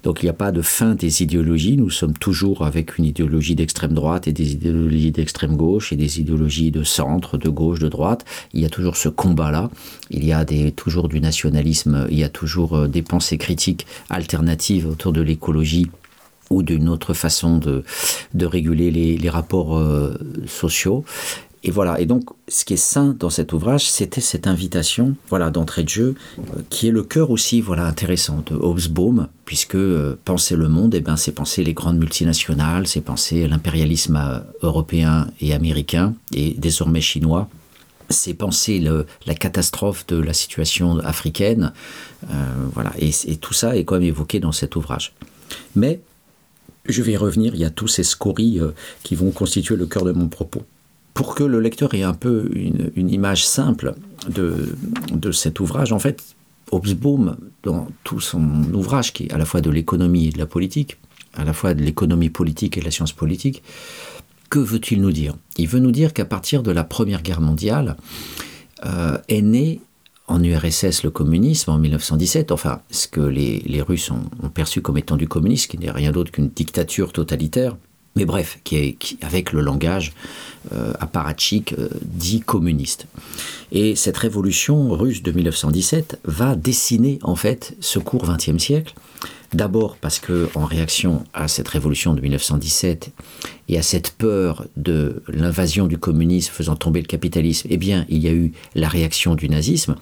[0.03, 3.55] Donc il n'y a pas de fin des idéologies, nous sommes toujours avec une idéologie
[3.55, 7.89] d'extrême droite et des idéologies d'extrême gauche et des idéologies de centre, de gauche, de
[7.89, 9.71] droite il y a toujours ce combat-là,
[10.11, 14.89] il y a toujours du nationalisme, il y a toujours euh, des pensées critiques alternatives
[14.89, 15.91] autour de l'écologie
[16.51, 17.85] ou d'une autre façon de,
[18.33, 20.15] de réguler les, rapports euh,
[20.47, 21.05] sociaux.
[21.67, 21.99] Et voilà.
[21.99, 25.89] Et donc, ce qui est sain dans cet ouvrage, c'était cette invitation, voilà, d'entrée de
[25.89, 29.79] jeu, euh, qui est le cœur aussi, voilà, intéressant de Hobsbawm, puisque
[30.25, 35.55] penser le monde, eh ben, c'est penser les grandes multinationales, c'est penser l'impérialisme européen et
[35.55, 37.49] américain, et désormais chinois,
[38.09, 38.83] c'est penser
[39.27, 41.73] la catastrophe de la situation africaine.
[42.31, 42.35] Euh,
[42.73, 45.13] voilà, et, tout ça est quand même évoqué dans cet ouvrage.
[45.75, 46.01] Mais
[46.87, 49.87] je vais y revenir, il y a tous ces scories euh, qui vont constituer le
[49.87, 50.63] cœur de mon propos.
[51.15, 53.95] Pour que le lecteur ait un peu une, image simple
[54.29, 54.75] de,
[55.13, 56.35] de, cet ouvrage, en fait,
[56.73, 60.47] Hobsbawm, dans tout son ouvrage, qui est à la fois de l'économie et de la
[60.47, 60.97] politique,
[61.35, 63.63] à la fois de l'économie politique et de la science politique,
[64.51, 65.37] que veut-il nous dire?
[65.57, 67.97] Il veut nous dire qu'à partir de la Première Guerre mondiale,
[68.85, 69.81] euh, est né
[70.27, 75.17] en URSS le communisme en 1917, enfin ce que les, Russes ont, perçu comme étant
[75.17, 77.77] du communisme, qui n'est rien d'autre qu'une dictature totalitaire,
[78.17, 80.13] mais bref, qui est avec le langage
[80.73, 83.07] euh, apparatchik euh, dit communiste.
[83.73, 88.95] Et cette révolution russe de 1917 va dessiner en fait ce court XXe siècle
[89.55, 93.13] D'abord parce que, en réaction à cette révolution de 1917
[93.69, 98.19] et à cette peur de l'invasion du communisme faisant tomber le capitalisme, eh bien, il
[98.19, 99.95] y a eu la réaction du nazisme.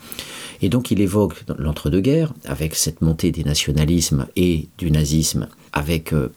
[0.63, 6.33] Et donc, il évoque l'entre-deux-guerres, avec cette montée des nationalismes et du nazisme, avec euh,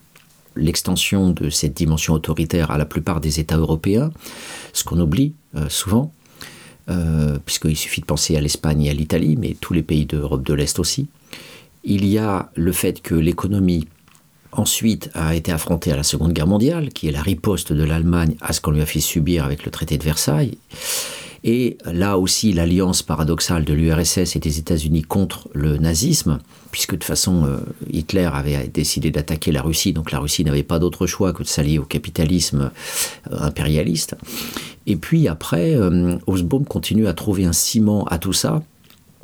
[0.58, 4.12] l'extension de cette dimension autoritaire à la plupart des États européens,
[4.74, 6.12] ce qu'on oublie euh, souvent,
[6.90, 10.44] euh, puisqu'il suffit de penser à l'Espagne et à l'Italie, mais tous les pays d'Europe
[10.44, 11.08] de l'Est aussi.
[11.86, 13.88] Il y a le fait que l'économie
[14.52, 18.36] ensuite a été affrontée à la Seconde Guerre mondiale, qui est la riposte de l'Allemagne
[18.42, 20.58] à ce qu'on lui a fait subir avec le traité de Versailles.
[21.44, 26.40] Et là aussi, l'alliance paradoxale de l'URSS et des États-Unis contre le nazisme,
[26.72, 27.58] puisque de toute façon, euh,
[27.92, 31.48] Hitler avait décidé d'attaquer la Russie, donc la Russie n'avait pas d'autre choix que de
[31.48, 32.72] s'allier au capitalisme
[33.32, 34.16] euh, impérialiste.
[34.88, 38.64] Et puis après, euh, Osbaum continue à trouver un ciment à tout ça,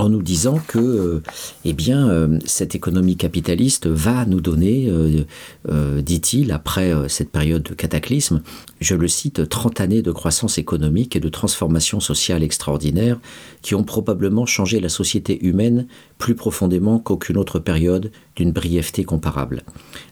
[0.02, 1.22] en nous disant que euh,
[1.64, 8.42] eh euh, cette économie capitaliste va nous donner, euh, dit-il, après cette période de cataclysme,
[8.80, 13.18] je le cite, 30 années de croissance économique et de transformation sociale extraordinaire
[13.62, 15.86] qui ont probablement changé la société humaine
[16.18, 19.62] plus profondément qu'aucune autre période d'une brièveté comparable.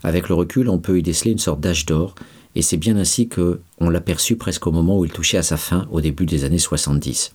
[0.04, 2.14] Avec le recul, on peut y déceler une sorte d'âge d'or,
[2.54, 5.42] et c'est bien ainsi que on l'a perçu presque au moment où il touchait à
[5.42, 7.32] sa fin, au début des années 70.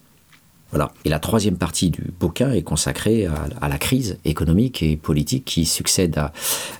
[1.04, 3.28] Et la troisième partie du bouquin est consacrée
[3.62, 6.18] à, la crise économique et politique qui succède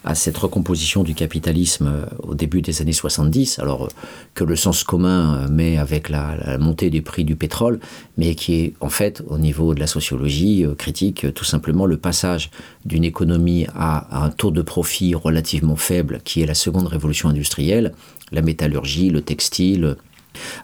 [0.04, 3.60] à, cette recomposition du capitalisme euh, au début des années 70.
[3.60, 3.90] Alors euh,
[4.34, 7.80] que le sens commun euh, met avec la, montée des prix du pétrole,
[8.18, 12.50] mais qui est en fait au niveau de la sociologie critique tout simplement le passage
[12.86, 17.94] d'une économie à un taux de profit relativement faible qui est la seconde révolution industrielle,
[18.32, 19.96] la métallurgie, le textile,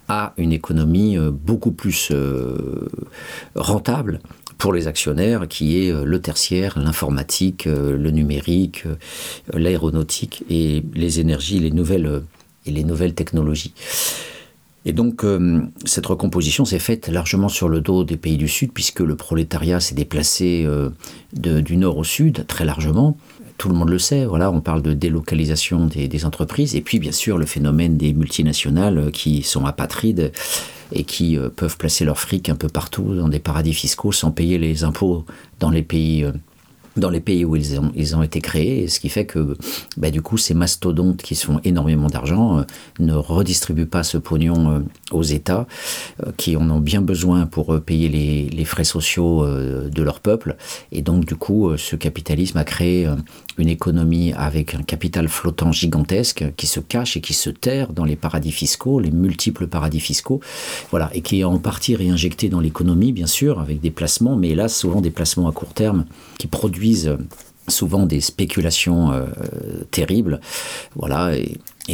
[0.08, 2.88] à une économie euh, beaucoup plus euh,
[3.56, 4.20] rentable
[4.58, 8.86] pour les actionnaires, qui est euh, le tertiaire, l'informatique, le numérique,
[9.54, 12.22] l'aéronautique et les énergies, les nouvelles,
[12.66, 13.74] et les nouvelles technologies.
[14.84, 15.24] Et donc,
[15.86, 19.80] cette recomposition s'est faite largement sur le dos des pays du Sud, puisque le prolétariat
[19.80, 20.68] s'est déplacé
[21.34, 23.16] du nord au sud très largement
[23.62, 27.12] tout le monde le sait, voilà, on parle de délocalisation des, entreprises, et puis bien
[27.12, 30.32] sûr le phénomène des multinationales euh, qui sont apatrides
[30.92, 34.32] et qui euh, peuvent placer leur fric un peu partout dans des paradis fiscaux sans
[34.32, 35.26] payer les impôts
[35.60, 36.32] dans les pays euh,
[36.98, 39.56] dans les pays où ils ont, ils ont été créés, ce qui fait que
[39.96, 42.66] bah, du coup ces mastodontes qui font énormément d'argent
[43.00, 45.68] ne redistribuent pas ce pognon aux États
[46.36, 50.58] qui en ont bien besoin pour payer les, les frais sociaux de leur peuple.
[50.92, 53.08] Et donc du coup ce capitalisme a créé
[53.58, 58.06] une économie avec un capital flottant gigantesque qui se cache et qui se terre dans
[58.06, 60.40] les paradis fiscaux, les multiples paradis fiscaux,
[60.90, 64.50] voilà, et qui est en partie réinjecté dans l'économie bien sûr avec des placements, mais
[64.50, 66.06] hélas souvent des placements à court terme
[66.38, 67.16] qui produisent
[67.68, 69.28] souvent des spéculations euh,
[69.92, 70.42] terribles,
[70.96, 71.32] voilà,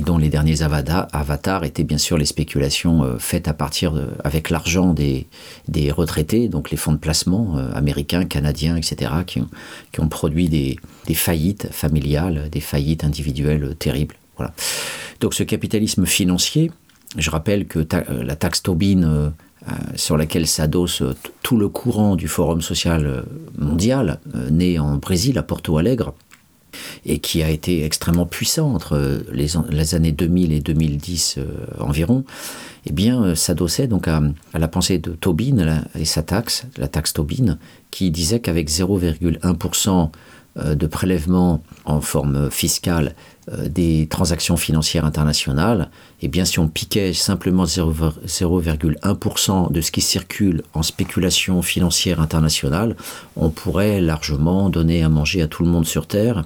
[0.02, 4.50] dont les derniers avatars étaient bien sûr les spéculations euh, faites à partir de, avec
[4.50, 5.28] l'argent des,
[5.68, 9.50] des retraités, donc les fonds de placement euh, américains, canadiens, etc., qui ont,
[9.92, 14.16] qui ont produit des, des, faillites familiales, des faillites individuelles terribles.
[14.38, 14.54] Voilà.
[15.20, 16.72] Donc ce capitalisme financier,
[17.18, 19.32] je rappelle que la taxe Tobin
[19.68, 23.22] euh, sur laquelle s'adosse euh, tout le courant du Forum social euh,
[23.58, 24.20] mondial,
[24.50, 26.14] né en Brésil, à Porto Alegre,
[27.06, 31.40] et qui a été extrêmement puissant entre les, années 2000 et 2010
[31.80, 32.24] environ,
[32.86, 34.22] eh bien, s'adossait donc à,
[34.54, 37.58] la pensée de Tobin et sa taxe, la taxe Tobin,
[37.92, 40.10] qui disait qu'avec 0,1%
[40.56, 43.37] de prélèvement en forme fiscale euh,
[43.70, 45.90] des transactions financières internationales,
[46.22, 52.96] et bien si on piquait simplement 0,1% de ce qui circule en spéculation financière internationale,
[53.36, 56.44] on pourrait largement donner à manger à tout le monde sur Terre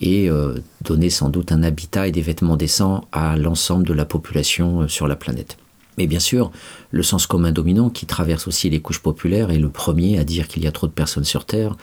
[0.00, 4.04] et euh, donner sans doute un habitat et des vêtements décents à l'ensemble de la
[4.04, 5.58] population euh, sur la planète.
[6.00, 6.50] Mais bien sûr,
[6.92, 10.48] le sens commun dominant qui traverse aussi les couches populaires est le premier à dire
[10.48, 11.76] qu'il y a trop de personnes sur Terre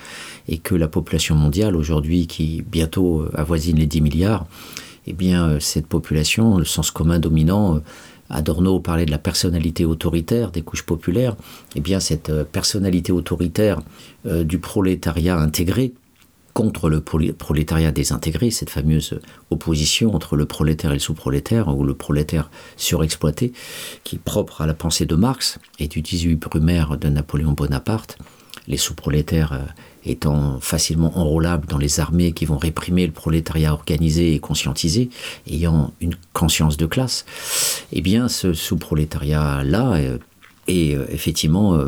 [0.48, 4.48] et que la population mondiale aujourd'hui, qui bientôt euh, avoisine les 10 milliards,
[5.06, 7.80] eh bien, euh, cette population, le sens commun dominant,
[8.32, 11.36] Adorno parlait de la personnalité autoritaire des couches populaires.
[11.76, 13.82] Eh bien, cette euh, personnalité autoritaire
[14.26, 15.94] euh, du prolétariat intégré
[16.58, 19.20] contre le prolétariat désintégré, cette fameuse
[19.52, 23.54] opposition entre le prolétaire et le sous-prolétaire, ou le prolétaire surexploité,
[24.04, 28.18] qui est propre à la pensée de Marx et du 18 Brumaire de Napoléon Bonaparte,
[28.68, 29.66] les sous-prolétaires euh,
[30.04, 35.12] étant facilement enrôlables dans les armées qui vont réprimer le prolétariat organisé et conscientisé,
[35.48, 37.26] ayant une conscience de classe,
[37.92, 40.18] eh bien ce sous-prolétariat-là euh,
[40.68, 41.80] et euh, effectivement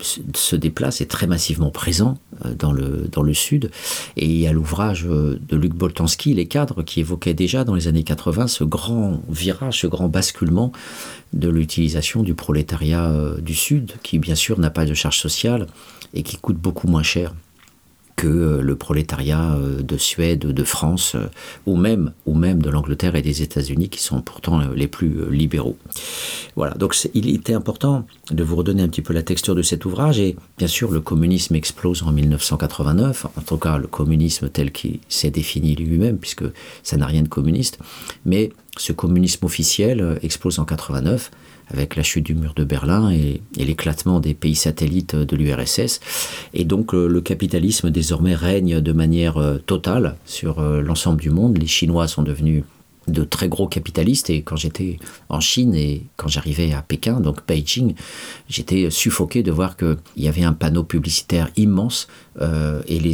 [0.00, 2.18] se déplace, est très massivement présent
[2.58, 3.70] dans le, dans le Sud.
[4.16, 7.88] Et il y a l'ouvrage de Luc Boltanski, Les cadres, qui évoquait déjà dans les
[7.88, 10.72] années 80 ce grand virage, ce grand basculement
[11.32, 15.66] de l'utilisation du prolétariat du Sud, qui bien sûr n'a pas de charge sociale,
[16.14, 17.34] et qui coûte beaucoup moins cher
[18.20, 21.28] que euh, le prolétariat euh, de Suède, de France, euh,
[21.64, 25.78] ou même, ou même de l'Angleterre et des États-Unis, qui sont pourtant les plus libéraux.
[26.54, 29.86] Voilà, donc il était important de vous redonner un petit peu la texture de cet
[29.86, 34.70] ouvrage, et bien sûr le communisme explose en 1989, en tout cas le communisme tel
[34.70, 36.44] qu'il s'est défini lui-même, puisque
[36.82, 37.78] ça n'a rien de communiste,
[38.26, 41.30] mais ce communisme officiel explose en 89,
[41.72, 46.00] avec la chute du mur de Berlin et, l'éclatement des pays satellites de l'URSS.
[46.54, 51.30] Et donc euh, le capitalisme désormais règne de manière euh, totale sur euh, l'ensemble du
[51.30, 51.58] monde.
[51.58, 52.64] Les Chinois sont devenus
[53.08, 54.98] de très gros capitalistes et quand j'étais
[55.28, 57.94] en Chine et quand j'arrivais à Pékin, donc Beijing,
[58.48, 62.08] j'étais suffoqué de voir qu'il y avait un panneau publicitaire immense
[62.40, 63.12] et les,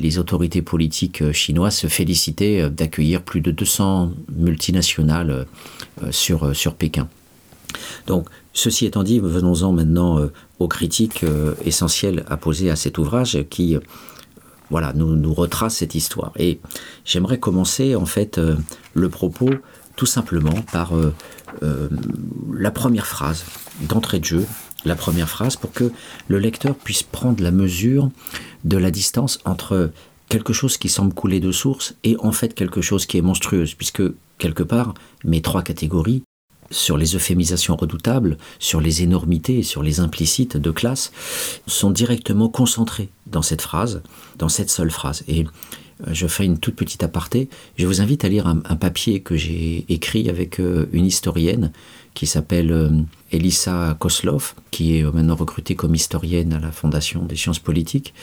[0.00, 5.46] les, autorités politiques chinoises se félicitaient d'accueillir plus de 200 multinationales
[6.10, 7.08] sur, sur Pékin.
[8.06, 12.98] Donc, ceci étant dit, venons-en maintenant euh, aux critiques euh, essentielles à poser à cet
[12.98, 13.80] ouvrage qui euh,
[14.70, 16.32] voilà, nous, nous retrace cette histoire.
[16.36, 16.60] Et
[17.04, 18.40] j'aimerais commencer en fait
[18.94, 19.50] le propos
[19.96, 20.92] tout simplement par
[21.60, 23.44] la première phrase
[23.88, 24.46] d'entrée de jeu,
[24.84, 25.92] la première phrase pour que
[26.28, 28.10] le lecteur puisse prendre la mesure
[28.64, 29.90] de la distance entre
[30.28, 33.74] quelque chose qui semble couler de source et en fait quelque chose qui est monstrueuse,
[33.74, 34.02] puisque
[34.38, 34.94] quelque part,
[35.24, 36.22] mes trois catégories
[36.70, 41.12] sur les euphémisations redoutables, sur les énormités, sur les implicites de classe,
[41.66, 44.02] sont directement concentrés dans cette phrase,
[44.38, 45.24] dans cette seule phrase.
[45.28, 47.48] Et euh, je fais une toute petite aparté.
[47.76, 51.72] Je vous invite à lire un, papier que j'ai écrit avec euh, une historienne
[52.14, 52.90] qui s'appelle euh,
[53.30, 58.14] Elissa Koslov, qui est maintenant recrutée comme historienne à la Fondation des sciences politiques.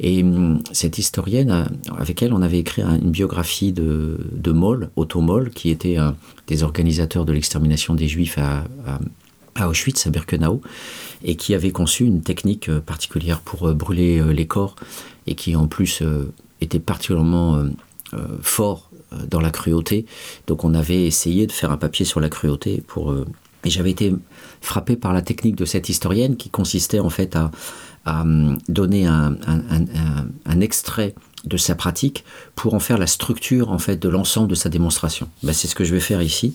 [0.00, 5.20] Et hum, cette historienne, avec elle, on avait écrit une biographie de, de Moll, Otto
[5.20, 6.16] Moll, qui était un
[6.46, 8.64] des organisateurs de l'extermination des Juifs à,
[9.66, 10.60] Auschwitz, à Birkenau,
[11.24, 14.76] et qui avait conçu une technique euh, particulière pour euh, brûler les corps,
[15.26, 16.02] et qui en plus
[16.60, 17.60] était particulièrement
[18.40, 18.85] fort
[19.28, 20.06] dans la cruauté.
[20.46, 23.14] Donc on avait essayé de faire un papier sur la cruauté pour
[23.66, 24.14] et j'avais été
[24.60, 27.50] frappé par la technique de cette historienne qui consistait en fait à,
[28.06, 29.36] hum, donner un,
[30.60, 34.68] extrait de sa pratique pour en faire la structure en fait de l'ensemble de sa
[34.68, 35.28] démonstration.
[35.42, 36.54] Ben, c'est ce que je vais faire ici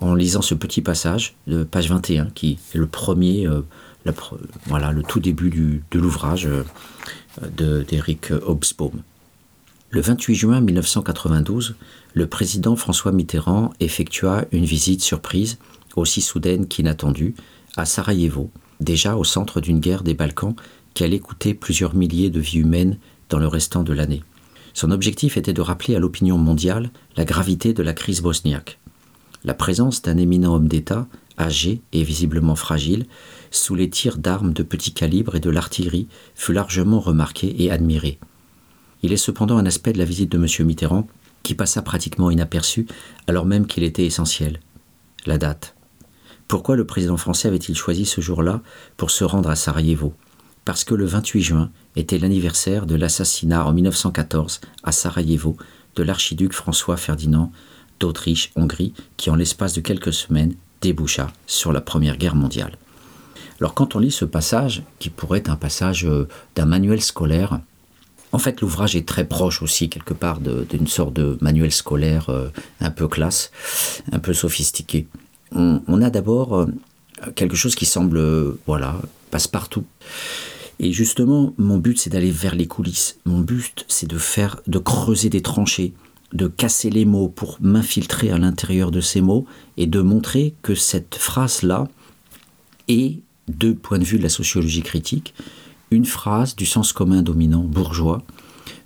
[0.00, 3.62] en lisant ce petit passage de page 21 qui est le premier, euh,
[4.66, 9.02] voilà, le tout début de l'ouvrage euh, d'Éric Hobsbawm.
[9.94, 11.74] Le 28 juin 1992,
[12.14, 15.58] le président François Mitterrand effectua une visite surprise
[15.96, 17.34] aussi soudaine qu'inattendue,
[17.76, 20.54] à Sarajevo, déjà au centre d'une guerre des Balkans
[20.94, 22.96] qui allait coûter plusieurs milliers de vies humaines
[23.28, 24.24] dans le restant de l'année.
[24.72, 28.78] Son objectif était de rappeler à l'opinion mondiale la gravité de la crise bosniaque.
[29.44, 31.06] La présence d'un éminent homme d'État,
[31.38, 33.04] âgé et visiblement fragile,
[33.50, 38.18] sous les tirs d'armes de petit calibre et de l'artillerie, fut largement remarqué et admiré.
[39.02, 40.66] Il est cependant un aspect de la visite de M.
[40.66, 41.06] Mitterrand
[41.42, 42.86] qui passa pratiquement inaperçu
[43.26, 44.60] alors même qu'il était essentiel.
[45.26, 45.74] La date.
[46.48, 48.60] Pourquoi le président français avait-il choisi ce jour-là
[48.96, 50.14] pour se rendre à Sarajevo?
[50.64, 55.56] Parce que le 28 juin était l'anniversaire de l'assassinat en 1914 à Sarajevo
[55.96, 57.52] de l'archiduc François Ferdinand
[58.00, 62.76] d'Autriche-Hongrie qui en l'espace de quelques semaines déboucha sur la Première Guerre mondiale.
[63.60, 67.60] Alors quand on lit ce passage, qui pourrait être un passage euh, d'un manuel scolaire,
[68.32, 72.48] en fait l'ouvrage est très proche aussi quelque part d'une sorte de manuel scolaire euh,
[72.80, 73.50] un peu classe,
[74.10, 75.06] un peu sophistiqué
[75.54, 76.66] on, a d'abord euh,
[77.34, 79.84] quelque chose qui semble, euh, voilà, passe-partout.
[80.78, 83.18] Et justement, mon but, c'est d'aller vers les coulisses.
[83.24, 85.92] Mon but, c'est de faire, de creuser des tranchées,
[86.32, 90.74] de casser les mots pour m'infiltrer à l'intérieur de ces mots et de montrer que
[90.74, 91.88] cette phrase-là
[92.88, 93.18] est,
[93.48, 95.34] de point de vue de la sociologie critique,
[95.92, 98.22] une phrase du sens commun dominant bourgeois,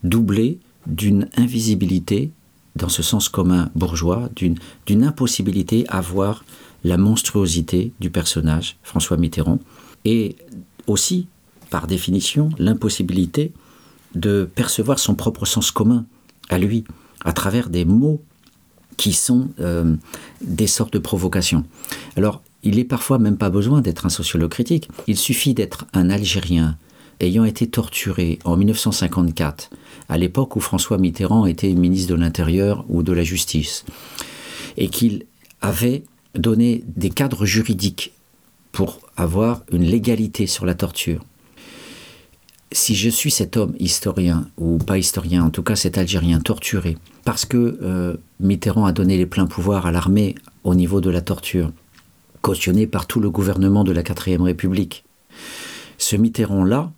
[0.02, 2.32] doublée d'une invisibilité
[2.74, 6.44] dans ce sens commun bourgeois, d'une impossibilité à voir
[6.84, 9.59] la monstruosité du personnage, François Mitterrand,
[10.04, 10.36] et
[10.86, 11.26] aussi,
[11.70, 13.52] par définition, l'impossibilité
[14.14, 16.04] de percevoir son propre sens commun
[16.48, 16.84] à lui,
[17.24, 18.22] à travers des mots
[18.96, 19.94] qui sont euh,
[20.42, 21.64] des sortes de provocations.
[22.16, 24.88] Alors, il n'est parfois même pas besoin d'être un sociologue critique.
[25.07, 26.76] Il suffit d'être un Algérien
[27.21, 29.71] ayant été torturé en 1954,
[30.09, 33.85] à l'époque où François Mitterrand était ministre de l'Intérieur ou de la Justice,
[34.77, 35.27] et qu'il
[35.61, 36.05] avait
[36.35, 38.12] donné des cadres juridiques
[38.73, 41.25] pour avoir une légalité sur la torture.
[42.73, 46.99] Si je suis cet homme historien, ou pas historien, en tout cas cet Algérien torturé,
[47.25, 51.23] parce que euh, Mitterrand a donné les pleins pouvoirs à l'armée au niveau de la
[51.23, 51.73] torture,
[52.43, 55.05] cautionné par tout le gouvernement de la 4ème République,
[55.97, 56.93] ce Mitterrand-là,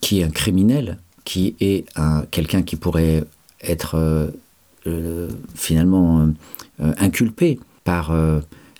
[0.00, 1.84] qui est un criminel, qui est
[2.30, 3.24] quelqu'un qui pourrait
[3.62, 4.28] être euh,
[4.86, 6.28] euh, finalement
[6.78, 8.12] inculpé par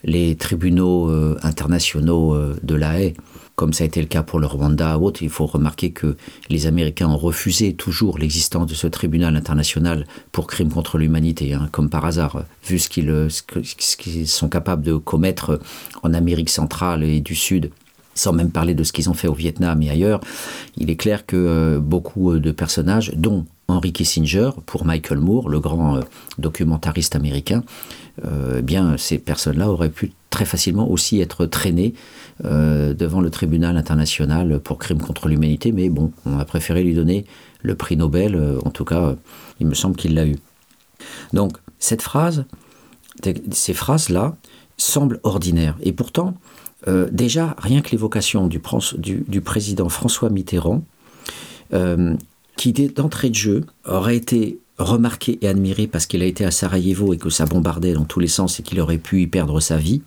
[0.04, 3.14] les tribunaux euh, internationaux euh, de la haie,
[3.56, 6.16] comme ça a été le cas pour le Rwanda ou il faut remarquer que
[6.48, 11.68] les Américains ont refusé toujours l'existence de ce tribunal international pour crimes contre l'humanité, hein,
[11.72, 15.60] comme par hasard, vu ce qu'ils sont capables de commettre
[16.04, 17.70] en Amérique centrale et du Sud
[18.18, 20.20] sans même parler de ce qu'ils ont fait au Vietnam et ailleurs,
[20.76, 25.60] il est clair que euh, beaucoup de personnages, dont Henry Kissinger, pour Michael Moore, le
[25.60, 26.00] grand
[26.38, 27.62] documentariste américain,
[28.24, 31.94] euh, bien, ces personnes-là auraient pu très facilement aussi être traînées
[32.44, 36.94] euh, devant le tribunal international pour crimes contre l'humanité, mais bon, on a préféré lui
[36.94, 37.24] donner
[37.62, 39.14] le prix Nobel, euh, en tout cas,
[39.60, 40.36] il me semble qu'il l'a eu.
[41.32, 42.44] Donc, cette phrase,
[43.50, 44.36] ces phrases-là,
[44.76, 46.34] semblent ordinaires, et pourtant,
[46.86, 48.60] déjà, rien que l'évocation du,
[49.40, 50.84] président François Mitterrand,
[52.56, 57.12] qui d'entrée de jeu aurait été remarqué et admiré parce qu'il a été à Sarajevo
[57.12, 59.76] et que ça bombardait dans tous les sens et qu'il aurait pu y perdre sa
[59.76, 60.02] vie,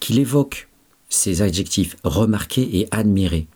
[0.00, 0.68] qu'il évoque
[1.08, 3.46] ces adjectifs remarqué et admiré.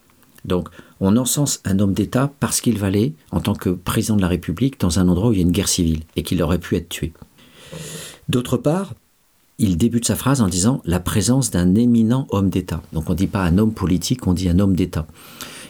[0.45, 0.69] Donc,
[1.01, 4.81] on encense un homme d'État parce qu'il valait, en tant que président de la République,
[4.81, 6.89] dans un endroit où il y a une guerre civile et qu'il aurait pu être
[6.89, 7.13] tué.
[8.29, 8.95] D'autre part,
[9.59, 12.81] il débute sa phrase en disant la présence d'un éminent homme d'État.
[12.93, 15.07] Donc on ne dit pas un homme politique, on dit un homme d'État.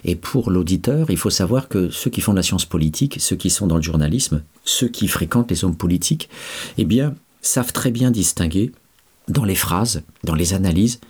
[0.05, 3.34] Et pour l'auditeur, il faut savoir que ceux qui font de la science politique, ceux
[3.34, 6.28] qui sont dans le journalisme, ceux qui fréquentent les hommes politiques,
[6.76, 8.72] eh bien, savent très bien distinguer
[9.26, 11.01] dans les phrases, dans les analyses,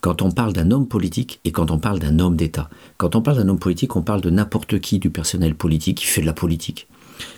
[0.00, 2.68] quand on parle d'un homme politique et quand on parle d'un homme d'État.
[2.98, 6.06] Quand on parle d'un homme politique, on parle de n'importe qui du personnel politique qui
[6.06, 6.88] fait de la politique.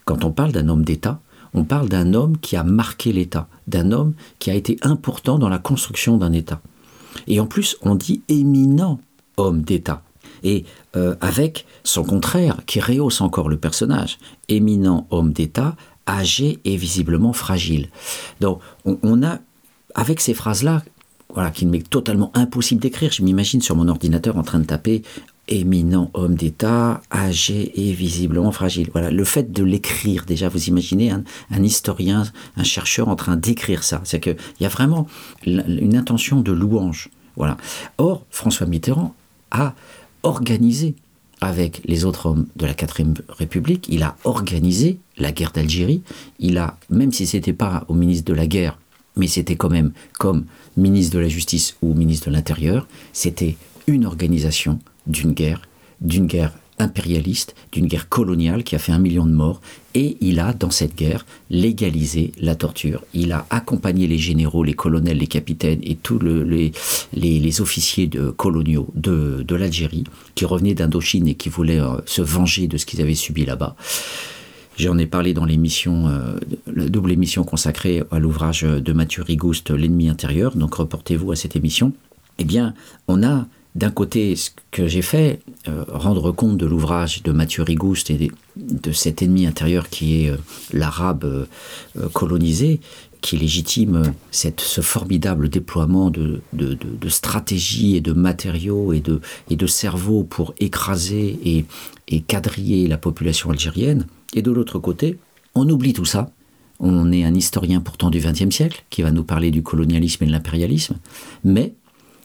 [0.05, 1.21] Quand on parle d'un homme d'État,
[1.55, 5.49] on parle d'un homme qui a marqué l'État, d'un homme qui a été important dans
[5.49, 6.61] la construction d'un État.
[7.27, 9.01] Et en plus, on dit éminent
[9.37, 10.03] homme d'État
[10.43, 10.65] et
[10.97, 14.19] euh, avec son contraire qui rehausse encore le personnage,
[14.49, 15.77] éminent homme d'État,
[16.09, 17.89] âgé et visiblement fragile.
[18.41, 19.39] Donc on, a,
[19.95, 20.83] avec ces phrases-là,
[21.35, 25.03] voilà, qu'il m'est totalement impossible d'écrire, je m'imagine sur mon ordinateur en train de taper
[25.49, 28.89] éminent homme d'État, âgé et visiblement fragile.
[28.93, 32.25] Voilà, le fait de l'écrire, déjà, vous imaginez un, historien,
[32.57, 34.01] un chercheur en train d'écrire ça.
[34.05, 35.07] C'est qu'il y a vraiment
[35.47, 37.11] une intention de louange.
[37.37, 37.57] Voilà.
[37.99, 39.15] Or, François Mitterrand
[39.51, 39.75] a
[40.23, 40.95] organisé
[41.41, 46.03] avec les autres hommes de la 4ème République, il a organisé la guerre d'Algérie,
[46.39, 48.79] il a, même si ce n'était pas au ministre de la guerre,
[49.17, 54.07] mais c'était quand même comme ministre de la Justice ou ministre de l'Intérieur, c'était une
[54.07, 55.63] organisation d'une guerre,
[56.01, 59.61] d'une guerre impérialiste, d'une guerre coloniale qui a fait un million de morts,
[59.95, 63.03] et il a, dans cette guerre, légalisé la torture.
[63.15, 66.73] Il a accompagné les généraux, les colonels, les capitaines et tous les,
[67.15, 70.05] les, officiers de, coloniaux de, de l'Algérie,
[70.35, 73.75] qui revenaient d'Indochine et qui voulaient euh, se venger de ce qu'ils avaient subi là-bas.
[74.79, 79.71] J'en ai parlé dans l'émission, euh, la double émission consacrée à l'ouvrage de Mathieu Rigouste,
[79.71, 81.95] L'ennemi intérieur, donc reportez-vous à cette émission.
[82.39, 82.75] Eh bien,
[83.09, 83.47] on a
[83.77, 88.31] d'un côté, ce que j'ai fait, euh, rendre compte de l'ouvrage de Mathieu Rigouste et
[88.57, 90.39] de, cet ennemi intérieur qui est euh,
[90.73, 92.81] l'arabe euh, colonisé,
[93.21, 99.21] qui légitime cette, ce formidable déploiement de, de, stratégies et de matériaux et de,
[99.51, 101.67] et de cerveaux pour écraser et,
[102.09, 104.07] et quadriller la population algérienne.
[104.33, 105.19] Et de l'autre côté,
[105.55, 106.31] on oublie tout ça.
[106.81, 110.27] On est un historien pourtant du XXe siècle qui va nous parler du colonialisme et
[110.29, 110.97] de l'impérialisme,
[111.45, 111.75] mais,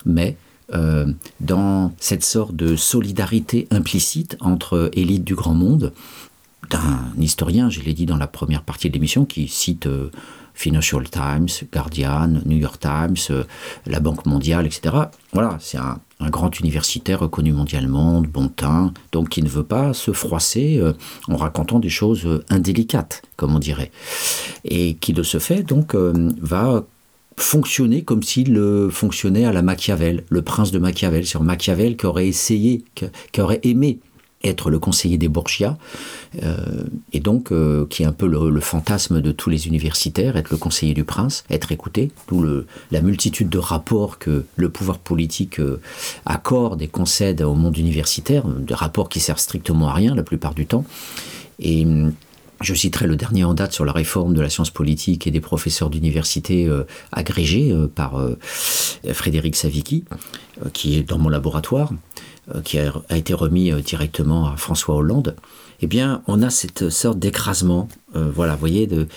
[0.05, 0.37] mais
[0.73, 1.05] euh,
[1.39, 5.93] dans cette sorte de solidarité implicite entre élites du grand monde,
[6.69, 10.09] d'un historien, je l'ai dit dans la première partie de l'émission, qui cite euh,
[10.53, 13.43] Financial Times, Guardian, New York Times, euh,
[13.85, 14.95] la Banque mondiale, etc.
[15.33, 15.99] Voilà, c'est un,
[16.29, 20.79] grand universitaire reconnu mondialement, de bon teint, donc qui ne veut pas se froisser
[21.27, 23.91] en racontant des choses indélicates, comme on dirait,
[24.63, 26.83] et qui de ce fait donc va
[27.41, 32.27] fonctionner comme s'il fonctionnait à la Machiavel, le prince de Machiavel, sur Machiavel qui aurait
[32.27, 32.83] essayé,
[33.31, 33.99] qui aurait aimé
[34.43, 35.77] être le conseiller des Borgia,
[36.43, 36.83] euh,
[37.13, 40.57] et donc euh, qui est un peu le, fantasme de tous les universitaires, être le
[40.57, 42.45] conseiller du prince, être écouté, d'où
[42.91, 45.79] la multitude de rapports que le pouvoir politique euh,
[46.25, 50.53] accorde et concède au monde universitaire, des rapports qui servent strictement à rien la plupart
[50.53, 50.85] du temps.
[51.59, 51.85] Et
[52.61, 55.41] je citerai le dernier en date sur la réforme de la science politique et des
[55.41, 56.69] professeurs d'université
[57.11, 60.05] agrégés par Frédéric Savicki,
[60.73, 61.91] qui est dans mon laboratoire.
[62.55, 65.35] Euh, qui a, été remis euh, directement à François Hollande,
[65.81, 69.07] eh bien, on a cette sorte d'écrasement, euh, voilà, vous voyez, de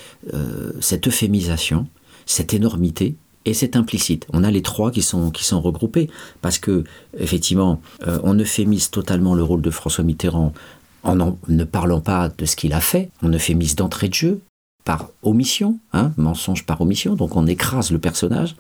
[0.81, 1.87] cette euphémisation,
[2.27, 3.17] cette énormité,
[3.47, 4.27] et c'est implicite.
[4.33, 6.11] On a les trois qui sont, qui sont regroupés,
[6.43, 6.85] parce que,
[7.19, 7.81] effectivement,
[8.23, 10.53] on euphémise totalement le rôle de François Mitterrand
[11.05, 14.41] en, ne parlant pas de ce qu'il a fait, on euphémise d'entrée de jeu,
[14.85, 18.57] par omission, hein, mensonge par omission, donc on écrase le personnage.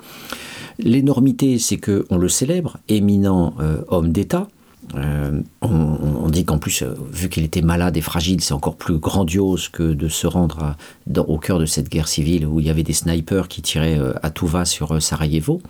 [0.78, 3.54] L'énormité, c'est que on le célèbre, éminent
[3.88, 4.48] homme d'État,
[4.96, 8.98] euh, on, dit qu'en plus, euh, vu qu'il était malade et fragile, c'est encore plus
[8.98, 10.76] grandiose que de se rendre
[11.16, 14.12] au cœur de cette guerre civile où il y avait des snipers qui tiraient euh,
[14.22, 15.60] à tout va sur Sarajevo.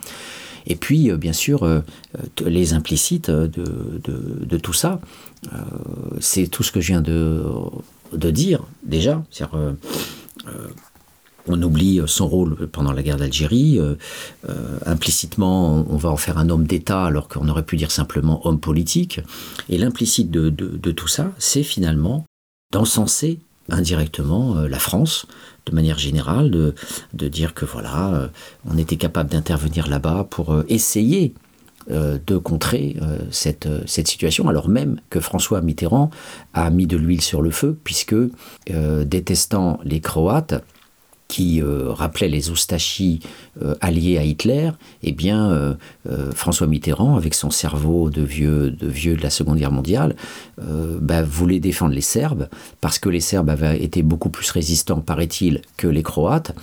[0.66, 1.82] Et puis, bien sûr,
[2.44, 5.00] les implicites de, tout ça,
[6.20, 9.22] c'est tout ce que je viens de, dire déjà.
[11.46, 13.78] On oublie euh, son rôle pendant la guerre d'Algérie.
[13.78, 13.94] Euh,
[14.48, 18.46] euh, implicitement, on, va en faire un homme d'État alors qu'on aurait pu dire simplement
[18.46, 19.20] homme politique.
[19.68, 22.24] Et l'implicite de, tout ça, c'est finalement
[22.72, 23.38] d'encenser
[23.68, 25.26] indirectement la France,
[25.66, 26.74] de manière générale, de,
[27.28, 28.30] dire que voilà,
[28.68, 31.34] on était capable d'intervenir là-bas pour essayer
[31.88, 32.96] de contrer
[33.30, 36.10] cette, cette, situation, alors même que François Mitterrand
[36.52, 38.16] a mis de l'huile sur le feu, puisque,
[38.66, 40.62] détestant les Croates,
[41.35, 43.18] qui euh, rappelait les Oustachis
[43.61, 44.70] euh, alliés à Hitler,
[45.03, 45.74] eh bien, euh,
[46.32, 50.14] François Mitterrand, avec son cerveau de vieux de, la Seconde Guerre mondiale,
[50.59, 52.49] bah, voulait défendre les Serbes,
[52.80, 56.55] parce que les Serbes avaient été beaucoup plus résistants, paraît-il, que les Croates,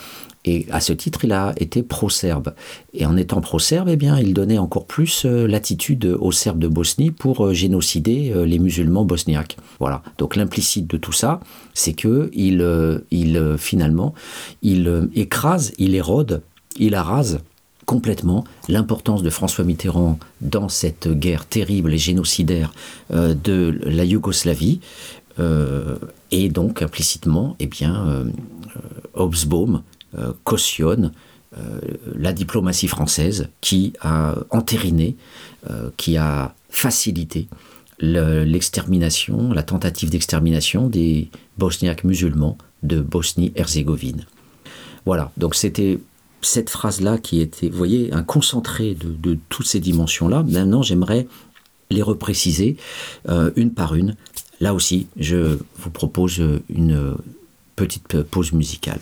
[0.44, 2.54] et à ce titre, il a été pro-serbe.
[2.94, 6.68] Et en étant pro-serbe, eh bien, il donnait encore plus euh, l'attitude aux Serbes de
[6.68, 9.58] Bosnie pour euh, génocider euh, les musulmans bosniaques.
[9.80, 10.02] Voilà.
[10.18, 11.42] Donc l'implicite de tout ça,
[11.76, 12.66] c'est que il,
[13.12, 14.14] il finalement,
[14.62, 16.42] il écrase, il érode,
[16.78, 17.40] il arrase
[17.86, 22.74] complètement l'importance de François Mitterrand dans cette guerre terrible et génocidaire
[23.10, 24.80] de la Yougoslavie.
[26.32, 28.26] et donc implicitement, eh bien,
[29.14, 29.82] Hobsbawm
[30.44, 31.12] cautionne
[31.58, 31.82] euh,
[32.16, 35.18] la diplomatie française qui a entériné,
[35.70, 37.50] euh, qui a facilité
[38.00, 44.26] l'extermination, la tentative d'extermination des bosniaques musulmans de Bosnie-Herzégovine.
[45.06, 46.00] Voilà, donc c'était
[46.42, 50.44] cette phrase-là qui était, vous voyez, un concentré de, toutes ces dimensions-là.
[50.44, 51.28] Maintenant, j'aimerais
[51.90, 52.78] les repréciser
[53.56, 54.16] une par une.
[54.62, 57.16] Là aussi, je vous propose une
[57.76, 59.02] petite pause musicale.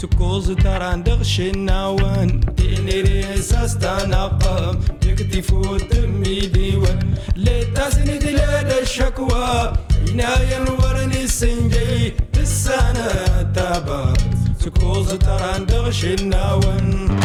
[0.00, 9.72] سكوز تراندغ شناوان تيني ريساس تنقم تكتي فوت مي ديوان لتاسني دلال الشكوى
[10.08, 14.14] عناية الورني السنجي السنة تابا
[14.64, 17.18] سكوز تراندغ شناوان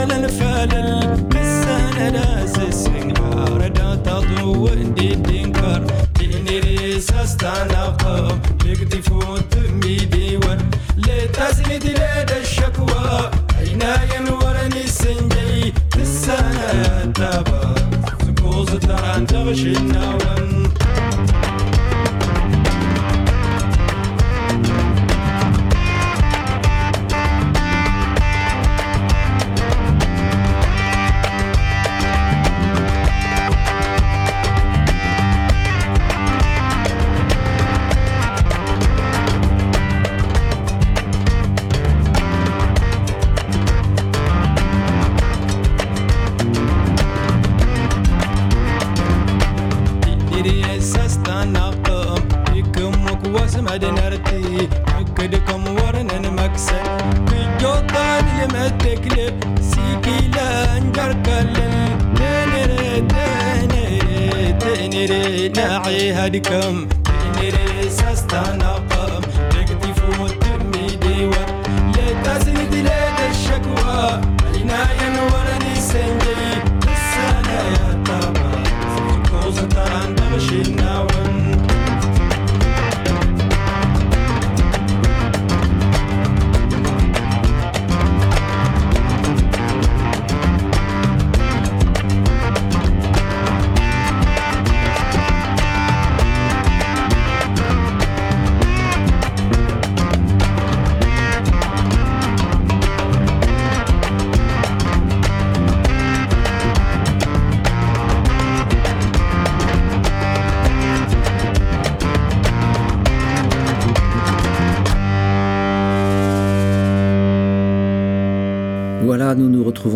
[0.00, 2.26] ور للفلل تساند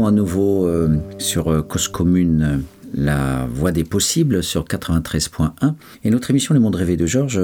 [0.08, 2.58] à nouveau euh, sur euh, Cause Commune, euh,
[2.94, 5.74] la voie des possibles, sur 93.1.
[6.04, 7.42] Et notre émission Les Mondes Rêvés de Georges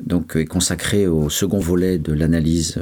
[0.00, 2.80] donc, est consacrée au second volet de l'analyse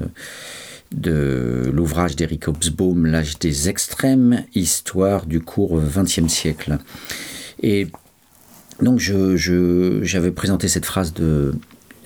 [0.92, 6.78] de l'ouvrage d'Eric Hobsbawm, L'âge des extrêmes, histoire du court XXe siècle.
[7.62, 7.88] Et
[8.80, 11.54] donc j'avais présenté cette phrase de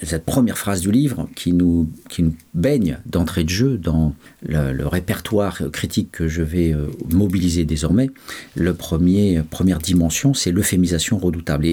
[0.03, 4.15] cette première phrase du livre qui nous, qui nous baigne d'entrée de jeu dans
[4.49, 8.11] le, répertoire critique que je vais euh, mobiliser désormais.
[8.55, 11.67] Le premier, première dimension, c'est l'euphémisation redoutable.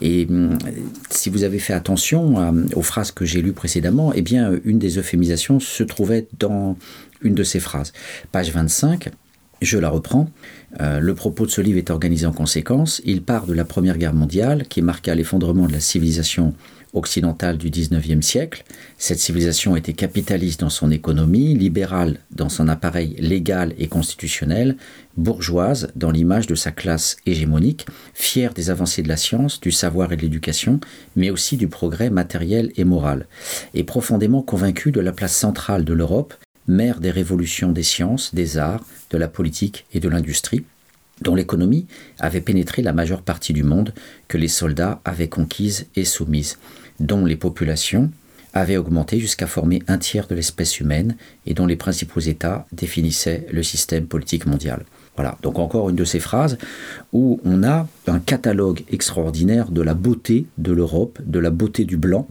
[0.00, 0.58] Et, hum,
[1.10, 4.78] si vous avez fait attention à- aux phrases que j'ai lues précédemment, eh bien, une
[4.78, 6.76] des euphémisations se trouvait dans
[7.22, 7.92] une de ces phrases.
[8.32, 9.10] Page 25.
[9.60, 10.28] Je la reprends.
[10.80, 13.00] Euh, le propos de ce livre est organisé en conséquence.
[13.04, 16.54] Il part de la Première Guerre mondiale, qui marqua l'effondrement de la civilisation
[16.92, 18.64] occidentale du XIXe siècle.
[18.98, 24.76] Cette civilisation était capitaliste dans son économie, libérale dans son appareil légal et constitutionnel,
[25.16, 30.12] bourgeoise dans l'image de sa classe hégémonique, fière des avancées de la science, du savoir
[30.12, 30.80] et de l'éducation,
[31.16, 33.26] mais aussi du progrès matériel et moral,
[33.74, 36.34] et profondément convaincue de la place centrale de l'Europe
[36.68, 40.64] mère des révolutions des sciences, des arts, de la politique et de l'industrie,
[41.20, 41.86] dont l'économie
[42.18, 43.94] avait pénétré la majeure partie du monde
[44.28, 46.58] que les soldats avaient conquise et soumise,
[47.02, 48.10] dont les populations
[48.54, 53.46] avaient augmenté jusqu'à former un tiers de l'espèce humaine et dont les principaux États définissaient
[53.50, 54.84] le système politique mondial.
[55.16, 56.58] Voilà, donc encore une de ces phrases
[57.12, 61.96] où on a un catalogue extraordinaire de la beauté de l'Europe, de la beauté du
[61.96, 62.28] blanc,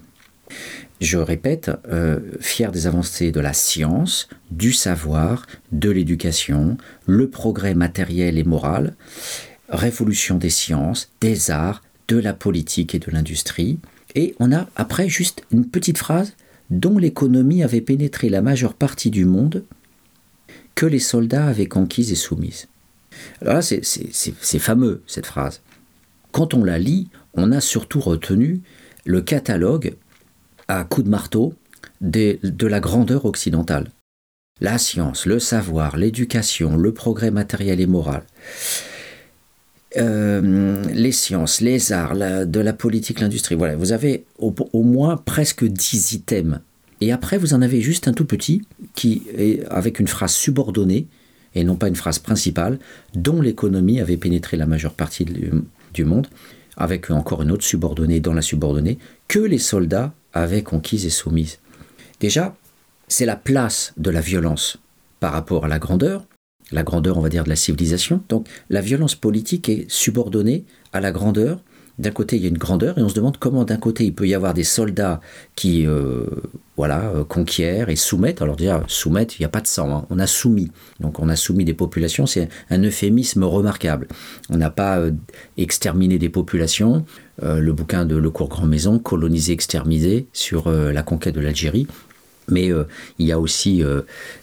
[1.00, 7.74] je répète, euh, fier des avancées de la science, du savoir, de l'éducation, le progrès
[7.74, 8.94] matériel et moral,
[9.70, 13.80] révolution des sciences, des arts, de la politique et de l'industrie.
[14.16, 16.34] Et on a après juste une petite phrase
[16.70, 19.64] dont l'économie avait pénétré la majeure partie du monde
[20.76, 22.68] que les soldats avaient conquise et soumise.
[23.42, 25.62] Alors là, c'est- fameux, cette phrase.
[26.32, 28.62] Quand on la lit, on a surtout retenu
[29.06, 29.96] le catalogue
[30.68, 31.54] à coups de marteau
[32.00, 33.92] de la grandeur occidentale.
[34.62, 38.24] La science, le savoir, l'éducation, le progrès matériel et moral,
[39.98, 43.56] euh, les sciences, les arts, de la politique, l'industrie.
[43.56, 46.60] Voilà, vous avez au, au moins presque 10 items.
[47.02, 48.62] Et après, vous en avez juste un tout petit
[48.94, 51.08] qui est avec une phrase subordonnée
[51.56, 52.80] et non pas une phrase principale,
[53.14, 55.52] dont l'économie avait pénétré la majeure partie du,
[55.94, 56.28] du monde,
[56.78, 61.60] avec encore une autre subordonnée dans la subordonnée, que les soldats avaient conquise et soumise.
[62.20, 62.56] Déjà,
[63.08, 64.78] c'est la place de la violence
[65.20, 66.26] par rapport à la grandeur,
[66.72, 68.22] la grandeur, on va dire, de la civilisation.
[68.30, 71.62] Donc, la violence politique est subordonnée à la grandeur.
[72.00, 74.16] D'un côté, il y a une grandeur, et on se demande comment, d'un côté, il
[74.16, 75.20] peut y avoir des soldats
[75.56, 76.26] qui, euh,
[76.76, 78.42] voilà, euh, conquièrent et soumettent.
[78.42, 79.96] Alors déjà, soumettre, il n'y a pas de sang.
[79.96, 80.06] hein.
[80.10, 80.72] On a soumis.
[81.00, 82.26] Donc, on a soumis des populations.
[82.26, 84.08] C'est un euphémisme remarquable.
[84.50, 85.12] On n'a pas euh,
[85.58, 87.06] exterminé des populations.
[87.44, 91.88] Le bouquin de Le Cours Grand Maison, Coloniser, exterminer, sur la conquête de l'Algérie.
[92.52, 92.84] Mais euh,
[93.18, 94.02] il y a aussi euh,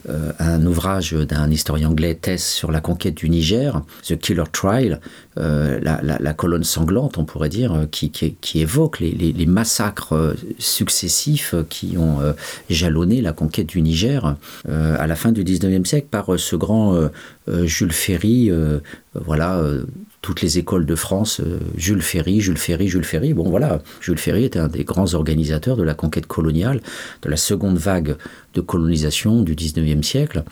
[0.08, 5.00] euh, un ouvrage d'un historien anglais, Tess, sur la conquête du Niger, The Killer Trial,
[5.36, 8.10] la, colonne sanglante, on pourrait dire, qui,
[8.56, 12.18] évoque les, les- massacres successifs qui ont
[12.68, 14.34] jalonné la conquête du Niger
[14.68, 17.08] à la fin du 19e siècle par ce grand
[17.46, 18.50] Jules Ferry,
[19.14, 19.62] voilà.
[20.22, 23.34] Toutes les écoles de France, euh, Jules Ferry, Jules Ferry, Jules Ferry.
[23.34, 26.80] Bon voilà, Jules Ferry était un des grands organisateurs de la conquête coloniale,
[27.22, 28.16] de la seconde vague
[28.54, 30.44] de colonisation du 19e siècle,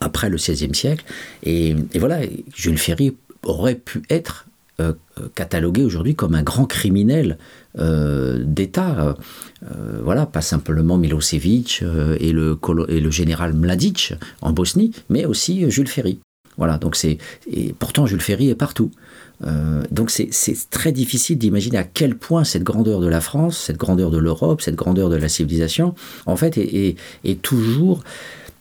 [0.00, 1.04] après le 16e siècle.
[1.42, 2.20] Et, voilà,
[2.54, 4.46] Jules Ferry aurait pu être
[4.80, 4.92] euh,
[5.34, 7.38] catalogué aujourd'hui comme un grand criminel
[7.78, 9.16] euh, d'État.
[10.02, 11.82] Voilà, pas simplement Milosevic
[12.20, 16.18] et le général Mladic en Bosnie, mais aussi Jules Ferry.
[16.56, 17.18] Voilà, donc c'est.
[17.50, 18.90] Et pourtant, Jules Ferry est partout.
[19.90, 20.30] donc c'est
[20.70, 24.62] très difficile d'imaginer à quel point cette grandeur de la France, cette grandeur de l'Europe,
[24.62, 25.94] cette grandeur de la civilisation,
[26.26, 28.02] en fait, est, est toujours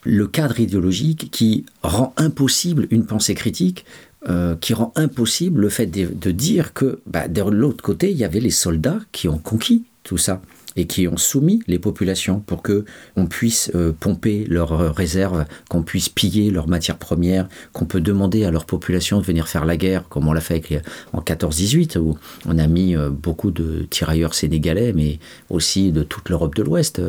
[0.04, 3.86] le cadre idéologique qui rend impossible une pensée critique,
[4.30, 8.24] euh, qui rend impossible le fait de, dire que bah, de l'autre côté, il y
[8.24, 10.42] avait les soldats qui ont conquis tout ça
[10.76, 15.84] et qui ont soumis les populations pour que on puisse euh, pomper leurs réserves, qu'on
[15.84, 19.78] puisse piller leurs matières premières, qu'on peut demander à leur population de venir faire la
[19.78, 20.82] guerre, comme on l'a fait
[21.14, 25.20] en 14-18, où on a mis euh, beaucoup de tirailleurs sénégalais, mais
[25.50, 27.02] aussi de toute l'Europe de l'Ouest.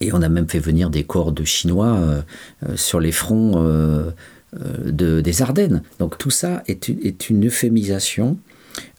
[0.00, 1.98] et on a même fait venir des corps de Chinois
[2.74, 4.12] sur les fronts
[4.62, 5.82] euh, des Ardennes.
[5.98, 6.88] Donc tout ça est,
[7.28, 8.38] une euphémisation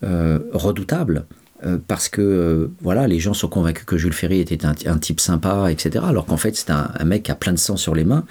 [0.04, 1.26] euh, redoutable
[1.66, 5.72] euh, parce que voilà, les gens sont convaincus que Jules Ferry était un, type sympa,
[5.72, 6.05] etc.
[6.07, 8.26] Alors qu'en fait, c'est un, mec qui a plein de sang sur les mains.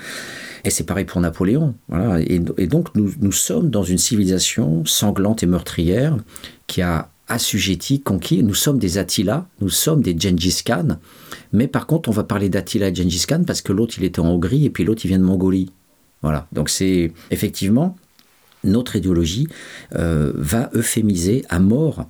[0.64, 1.74] Et c'est pareil pour Napoléon.
[1.88, 2.20] Voilà.
[2.20, 6.16] Et, donc, nous, sommes dans une civilisation sanglante et meurtrière
[6.66, 8.42] qui a assujetti, conquis.
[8.42, 10.98] Nous sommes des Attila, nous sommes des Gengis Khan.
[11.52, 14.20] Mais par contre, on va parler d'Attila et Gengis Khan parce que l'autre, il était
[14.20, 15.70] en Hongrie et puis l'autre, il vient de Mongolie.
[16.22, 16.46] Voilà.
[16.52, 17.96] Donc c'est effectivement
[18.64, 19.46] notre idéologie
[19.94, 22.04] euh, va euphémiser à mort euh,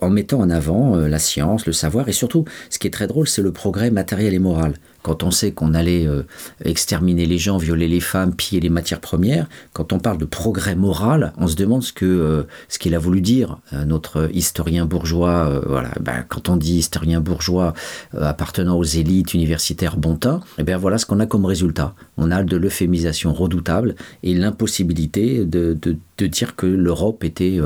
[0.00, 3.06] en mettant en avant euh, la science, le savoir et surtout, ce qui est très
[3.06, 6.22] drôle, c'est le progrès matériel et moral quand on sait qu'on allait euh,
[6.64, 10.76] exterminer les gens, violer les femmes, piller les matières premières, quand on parle de progrès
[10.76, 14.86] moral, on se demande ce que euh, ce qu'il a voulu dire euh, notre historien
[14.86, 15.62] bourgeois.
[15.66, 17.74] voilà, ben, quand on dit historien bourgeois
[18.16, 21.94] appartenant aux élites universitaires bontin, et eh bien voilà ce qu'on a comme résultat.
[22.16, 25.96] On a de l'euphémisation redoutable et l'impossibilité de, de,
[26.26, 27.58] dire que l'Europe était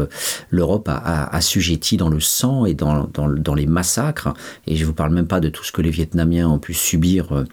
[0.49, 4.33] l'Europe a, assujettie dans le sang et dans, dans, dans les massacres.
[4.67, 7.26] Et je vous parle même pas de tout ce que les Vietnamiens ont pu subir
[7.33, 7.45] euh,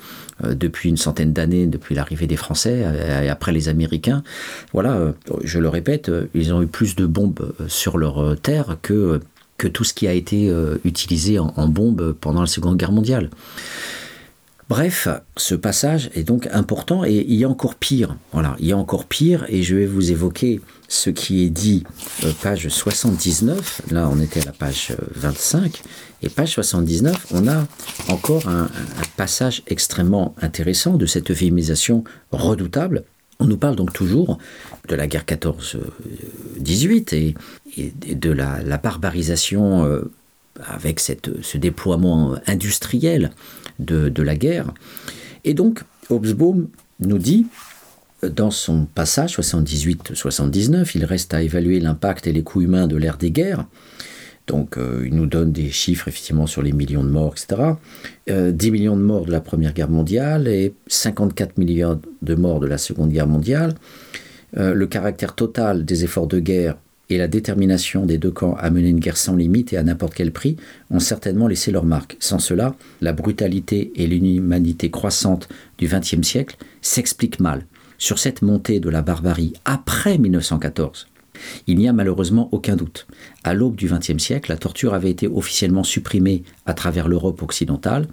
[0.44, 4.24] euh, depuis une centaine d'années, depuis l'arrivée des Français euh, et après les Américains.
[4.74, 5.14] Voilà,
[5.44, 9.20] je le répète, ils ont eu plus de bombes sur leur terre que,
[9.58, 10.52] que tout ce qui a été
[10.84, 13.30] utilisé en, en bombes pendant la Seconde Guerre mondiale.
[14.76, 15.08] Bref,
[15.38, 18.18] ce passage est donc important et il y a encore pire.
[18.32, 21.84] Voilà, il y a encore pire et je vais vous évoquer ce qui est dit
[22.42, 23.84] page 79.
[23.92, 25.80] Là, on était à la page 25
[26.24, 27.68] et page 79, on a
[28.10, 28.68] encore un,
[29.16, 33.04] passage extrêmement intéressant de cette euphémisation redoutable.
[33.40, 34.40] On nous parle donc toujours
[34.88, 37.14] de la guerre 14-18
[37.78, 40.12] et, de la, barbarisation euh,
[40.66, 43.30] avec ce déploiement industriel
[43.80, 44.74] de, la guerre.
[45.44, 46.68] Et donc, Hobsbawm
[47.00, 47.48] nous dit,
[48.24, 53.18] dans son passage 78-79, il reste à évaluer l'impact et les coûts humains de l'ère
[53.18, 53.66] des guerres.
[54.48, 57.74] Donc euh, il nous donne des chiffres effectivement sur les millions de morts, etc.
[58.28, 62.60] 10 euh, millions de morts de la Première Guerre mondiale et 54 millions de morts
[62.60, 63.74] de la Seconde Guerre mondiale.
[64.58, 66.76] Euh, le caractère total des efforts de guerre
[67.10, 70.14] et la détermination des deux camps à mener une guerre sans limite et à n'importe
[70.14, 70.58] quel prix
[70.90, 72.18] ont certainement laissé leur marque.
[72.20, 77.66] Sans cela, la brutalité et l'inhumanité croissante du XXe siècle s'expliquent mal
[77.98, 81.08] sur cette montée de la barbarie après 1914
[81.68, 83.08] il n'y a malheureusement aucun doute.
[83.44, 88.08] À l'aube du XXe siècle, la torture avait été officiellement supprimée à travers l'Europe occidentale.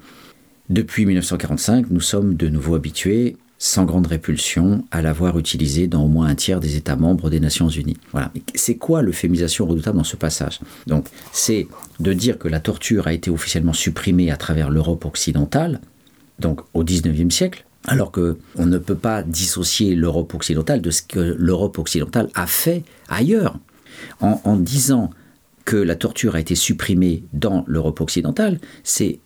[0.68, 6.08] Depuis 1945, nous sommes de nouveau habitués, sans grande répulsion, à l'avoir utilisée dans au
[6.08, 7.98] moins un tiers des États membres des Nations Unies.
[8.10, 8.32] Voilà.
[8.54, 10.60] C'est quoi l'euphémisation redoutable dans ce passage?
[10.86, 11.68] Donc, c'est
[12.00, 15.82] de dire que la torture a été officiellement supprimée à travers l'Europe occidentale,
[16.38, 21.02] donc au XIXe siècle, alors que on ne peut pas dissocier l'Europe occidentale de ce
[21.02, 23.58] que l'Europe occidentale a fait ailleurs.
[24.20, 25.10] En, disant
[25.70, 29.20] que la torture a été supprimée dans l'Europe occidentale, c'est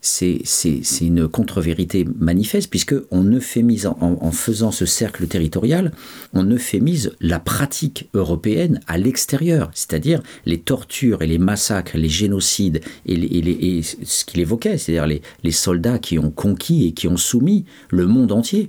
[1.01, 5.91] une contre-vérité manifeste, puisque on euphémise, en, en, faisant ce cercle territorial,
[6.35, 12.83] on euphémise la pratique européenne à l'extérieur, c'est-à-dire les tortures et les massacres, les génocides
[13.07, 15.07] et, ce qu'il évoquait, c'est-à-dire
[15.43, 18.69] les, soldats qui ont conquis et qui ont soumis le monde entier.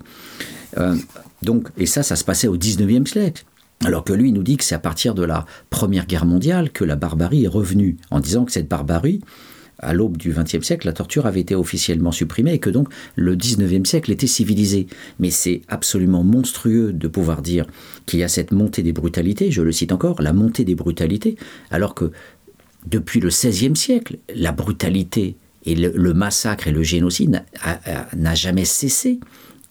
[0.77, 0.95] Euh,
[1.41, 3.43] donc, et ça, ça se passait au 19e siècle.
[3.83, 6.83] Alors que lui nous dit que c'est à partir de la Première Guerre mondiale que
[6.83, 9.21] la barbarie est revenue, en disant que cette barbarie,
[9.79, 13.35] à l'aube du XXe siècle, la torture avait été officiellement supprimée et que donc le
[13.35, 14.87] XIXe siècle était civilisé.
[15.19, 17.65] Mais c'est absolument monstrueux de pouvoir dire
[18.05, 21.35] qu'il y a cette montée des brutalités, je le cite encore, la montée des brutalités,
[21.69, 22.11] alors que
[22.87, 27.43] depuis le XVIe siècle, la brutalité et le, massacre et le génocide
[28.15, 29.19] n'a jamais cessé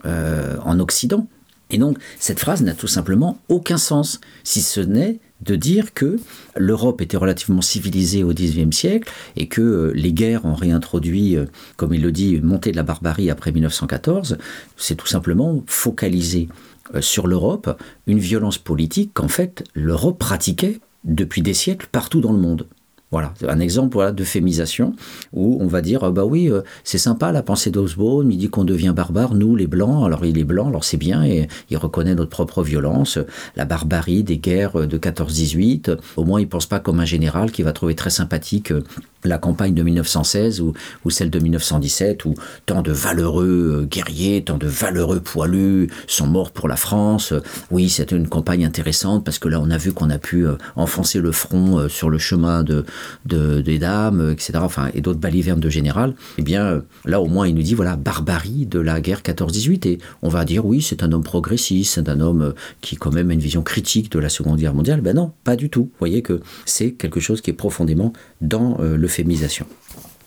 [0.04, 1.28] euh, en Occident.
[1.74, 6.20] Et donc, cette phrase n'a tout simplement aucun sens, si ce n'est de dire que
[6.56, 11.46] l'Europe était relativement civilisée au XIXe siècle et que euh, les guerres ont réintroduit, euh,
[11.76, 14.38] comme il le dit, une montée de la barbarie après 1914.
[14.76, 16.46] C'est tout simplement focaliser
[16.94, 22.32] euh, sur l'Europe une violence politique qu'en fait l'Europe pratiquait depuis des siècles partout dans
[22.32, 22.68] le monde.
[23.14, 24.96] Voilà, un exemple voilà, d'euphémisation
[25.32, 28.48] où on va dire ah bah oui, euh, c'est sympa la pensée d'Osborne, il dit
[28.48, 31.76] qu'on devient barbare, nous les blancs, alors il est blanc, alors c'est bien, et il
[31.76, 33.20] reconnaît notre propre violence,
[33.54, 35.96] la barbarie des guerres de 14-18.
[36.16, 38.82] Au moins, il pense pas comme un général qui va trouver très sympathique euh,
[39.22, 40.72] la campagne de 1916 ou,
[41.04, 42.34] ou, celle de 1917 où
[42.66, 47.32] tant de valeureux euh, guerriers, tant de valeureux poilus sont morts pour la France.
[47.70, 51.20] Oui, c'était une campagne intéressante parce que là on a vu qu'on a pu enfoncer
[51.20, 52.84] le front sur le chemin de,
[53.26, 57.46] de, des dames, etc., enfin, et d'autres balivernes de général, eh bien, là, au moins,
[57.46, 59.88] il nous dit, voilà, barbarie de la guerre 14-18.
[59.88, 63.12] Et on va dire, oui, c'est un homme progressiste, c'est un homme euh, qui, quand
[63.12, 65.00] même, a une vision critique de la Seconde Guerre mondiale.
[65.00, 65.84] Ben non, pas du tout.
[65.84, 69.66] Vous voyez que c'est quelque chose qui est profondément dans euh, l'euphémisation.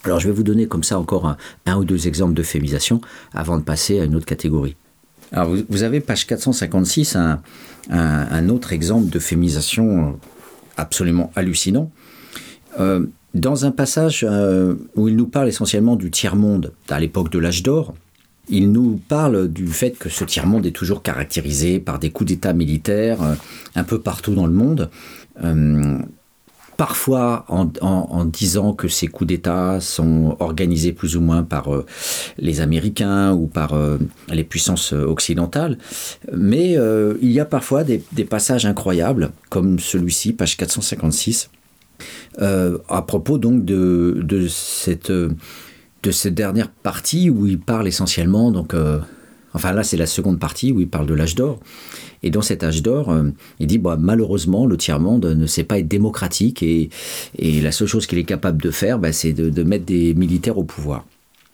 [0.04, 3.02] Alors, je vais vous donner comme ça encore un, ou deux exemples d'euphémisation
[3.34, 4.76] avant de passer à une autre catégorie.
[5.32, 7.42] Alors, vous, avez, page 456, un,
[7.90, 10.18] un, un autre exemple d'euphémisation
[10.78, 11.92] absolument hallucinant.
[12.80, 17.40] Euh, dans un passage euh, où il nous parle essentiellement du tiers-monde à l'époque de
[17.40, 17.94] l'âge d'or,
[18.50, 22.54] il nous parle du fait que ce tiers-monde est toujours caractérisé par des coups d'État
[22.54, 23.36] militaires euh,
[23.76, 24.90] un peu partout dans le monde.
[26.78, 31.70] parfois en, disant que ces coups d'État sont organisés plus ou moins par
[32.38, 33.76] les Américains ou par
[34.30, 35.80] les puissances occidentales.
[36.32, 36.78] Mais
[37.22, 41.50] il y a parfois des passages incroyables, comme celui-ci, page 456,
[42.42, 48.52] euh, à propos donc de, de, cette, de cette dernière partie où il parle essentiellement,
[48.52, 49.00] donc, euh,
[49.54, 51.60] enfin là c'est la seconde partie où il parle de l'âge d'or.
[52.24, 53.30] Et dans cet âge d'or, euh,
[53.60, 56.90] il dit bah, malheureusement, le tiers-monde ne sait pas être démocratique et,
[57.38, 60.58] et la seule chose qu'il est capable de faire, bah, c'est de, mettre des militaires
[60.58, 61.06] au pouvoir.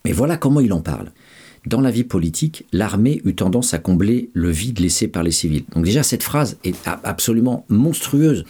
[0.06, 1.12] Mais voilà comment il en parle.
[1.66, 5.64] Dans la vie politique, l'armée eut tendance à combler le vide laissé par les civils.
[5.74, 8.44] Donc déjà, cette phrase est absolument monstrueuse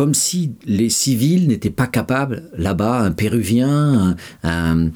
[0.00, 4.88] comme si les civils n'étaient pas capables, là-bas, un Péruvien, un,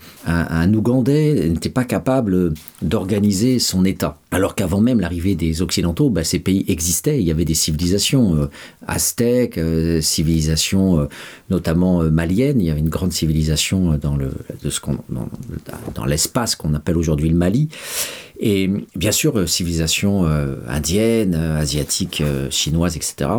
[0.72, 4.16] Ougandais n'était pas capable d'organiser son État.
[4.30, 8.34] Alors qu'avant même l'arrivée des Occidentaux, bah, ces pays existaient, il y avait des civilisations
[8.34, 8.46] euh,
[8.86, 11.09] aztèques, euh, civilisations euh,
[11.50, 14.32] notamment maliennes, il y avait une grande civilisation dans, le,
[14.62, 14.80] de ce
[15.11, 15.28] dans,
[15.94, 17.68] dans l'espace qu'on appelle aujourd'hui le Mali.
[18.40, 20.24] Et bien sûr, civilisation
[20.66, 23.32] indienne, asiatique, chinoise, etc.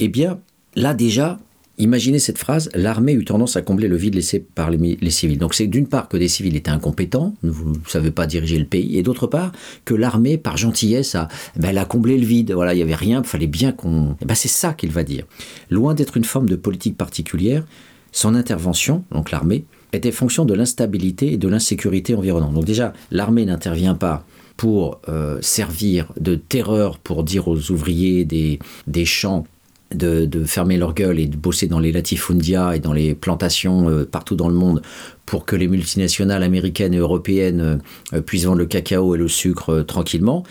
[0.00, 0.38] Eh bien,
[0.76, 1.38] Là déjà,
[1.78, 5.38] imaginez cette phrase, l'armée eut tendance à combler le vide laissé par les, civils.
[5.38, 7.52] Donc c'est d'une part que des civils étaient incompétents, ne
[7.86, 9.52] savez pas diriger le pays, et d'autre part
[9.84, 12.52] que l'armée, par gentillesse, a, ben, elle a comblé le vide.
[12.52, 14.16] Voilà, il n'y avait rien, il fallait bien qu'on...
[14.20, 15.24] Eh ben, c'est ça qu'il va dire.
[15.70, 17.64] Loin d'être une forme de politique particulière,
[18.12, 22.52] son intervention, donc l'armée, était fonction de l'instabilité et de l'insécurité environnante.
[22.52, 24.24] Donc déjà, l'armée n'intervient pas
[24.56, 29.46] pour euh, servir de terreur, pour dire aux ouvriers des champs
[29.94, 34.04] de, fermer leur gueule et de bosser dans les latifundia et dans les plantations euh,
[34.04, 34.82] partout dans le monde
[35.26, 37.80] pour que les multinationales américaines et européennes
[38.12, 40.42] euh, puissent vendre le cacao et le sucre euh, tranquillement.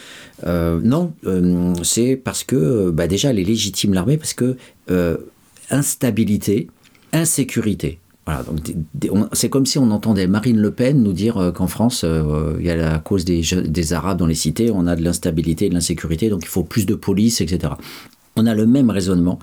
[0.46, 1.14] non,
[1.84, 4.58] c'est parce que bah déjà elle est légitime l'armée parce que
[5.70, 6.68] instabilité,
[7.14, 8.00] insécurité.
[8.26, 8.60] Voilà, donc
[9.32, 12.06] c'est comme si on entendait Marine Le Pen nous dire qu'en France,
[12.60, 15.70] il y a à cause des, des Arabes dans les cités, on a de l'instabilité
[15.70, 17.72] de l'insécurité, donc il faut plus de police, etc
[18.38, 19.40] on a le même raisonnement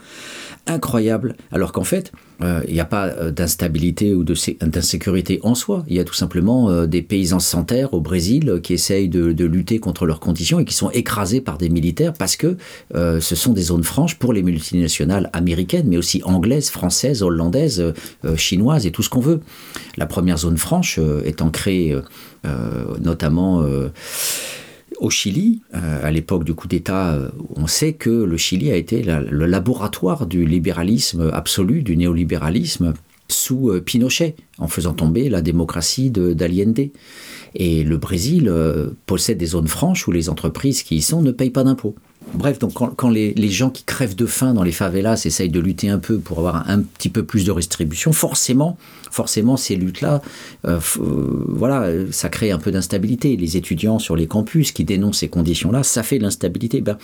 [0.66, 5.84] incroyable, alors qu'en fait, euh, il n'y a pas euh, d'instabilité ou d'insécurité en soi.
[5.88, 9.44] Il y a tout simplement euh, des paysans sans terre au Brésil qui essayent de,
[9.44, 12.56] lutter contre leurs conditions et qui sont écrasés par des militaires parce que
[12.94, 17.92] ce sont des zones franches pour les multinationales américaines, mais aussi anglaises, françaises, hollandaises,
[18.36, 19.40] chinoises et tout ce qu'on veut.
[19.98, 21.94] La première zone franche étant créée
[23.00, 23.62] notamment
[24.98, 28.76] au Chili, euh, à l'époque du coup d'État, euh, on sait que le Chili a
[28.76, 32.94] été le laboratoire du libéralisme absolu, du néolibéralisme
[33.28, 36.90] sous euh, Pinochet, en faisant tomber la démocratie d'Allende.
[37.56, 38.52] Et le Brésil
[39.06, 41.94] possède des zones franches où les entreprises qui y sont ne payent pas d'impôts.
[42.32, 45.88] Bref, donc quand, les, gens qui crèvent de faim dans les favelas essayent de lutter
[45.88, 48.76] un peu pour avoir un, petit peu plus de distribution, forcément,
[49.10, 50.20] forcément ces luttes-là,
[50.64, 53.36] euh, euh, voilà, ça crée un peu d'instabilité.
[53.36, 56.80] Les étudiants sur les campus qui dénoncent ces conditions-là, ça fait l'instabilité.
[56.80, 56.98] Ben,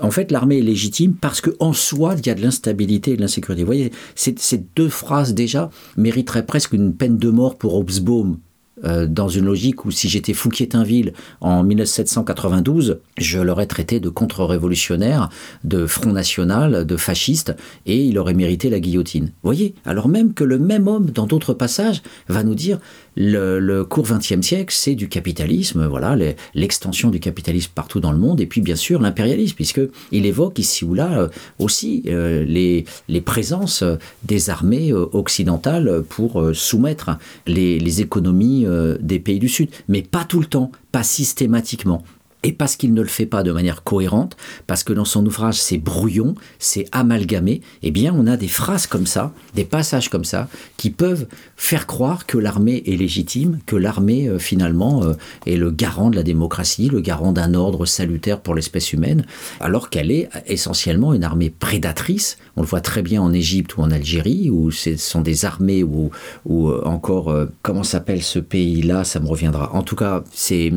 [0.00, 3.22] en fait, l'armée est légitime parce qu'en soi, il y a de l'instabilité et de
[3.22, 3.62] l'insécurité.
[3.62, 4.34] Vous voyez, ces,
[4.74, 8.38] deux phrases déjà mériteraient presque une peine de mort pour Hobsbawm
[8.84, 15.30] euh, dans une logique où si j'étais Fouquier-Tinville en 1792, je l'aurais traité de contre-révolutionnaire,
[15.64, 17.54] de Front National, de fasciste,
[17.86, 19.32] et il aurait mérité la guillotine.
[19.42, 22.78] Voyez Alors même que le même homme, dans d'autres passages, va nous dire
[23.16, 26.16] le, le court XXe siècle, c'est du capitalisme, voilà,
[26.54, 30.84] l'extension du capitalisme partout dans le monde, et puis bien sûr l'impérialisme, puisqu'il évoque ici
[30.84, 33.82] ou là euh, aussi euh, les, les, présences
[34.24, 38.66] des armées euh, occidentales pour soumettre les, les économies
[39.00, 42.04] des pays du Sud, mais pas tout le temps, pas systématiquement.
[42.46, 44.36] Et parce qu'il ne le fait pas de manière cohérente,
[44.68, 48.86] parce que dans son ouvrage c'est brouillon, c'est amalgamé, eh bien on a des phrases
[48.86, 51.26] comme ça, des passages comme ça, qui peuvent
[51.56, 56.14] faire croire que l'armée est légitime, que l'armée euh, finalement euh, est le garant de
[56.14, 59.24] la démocratie, le garant d'un ordre salutaire pour l'espèce humaine,
[59.58, 62.38] alors qu'elle est essentiellement une armée prédatrice.
[62.54, 65.82] On le voit très bien en Égypte ou en Algérie, où ce sont des armées
[65.82, 66.12] ou,
[66.48, 69.74] euh, encore, comment s'appelle ce pays-là, ça me reviendra.
[69.74, 70.72] En tout cas, c'est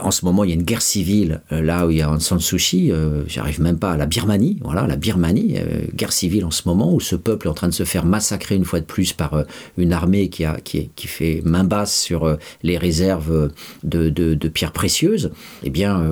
[0.00, 2.08] en ce moment, il y a une guerre civile euh, là où il y a
[2.08, 5.82] un San Suu Kyi, euh, j'arrive même pas à la Birmanie, voilà, la Birmanie, euh,
[5.94, 8.54] guerre civile en ce moment où ce peuple est en train de se faire massacrer
[8.54, 9.44] une fois de plus par
[9.76, 13.50] une armée qui, a, qui, fait main basse sur les réserves
[13.82, 15.30] de, de, pierres précieuses.
[15.62, 16.02] Eh bien,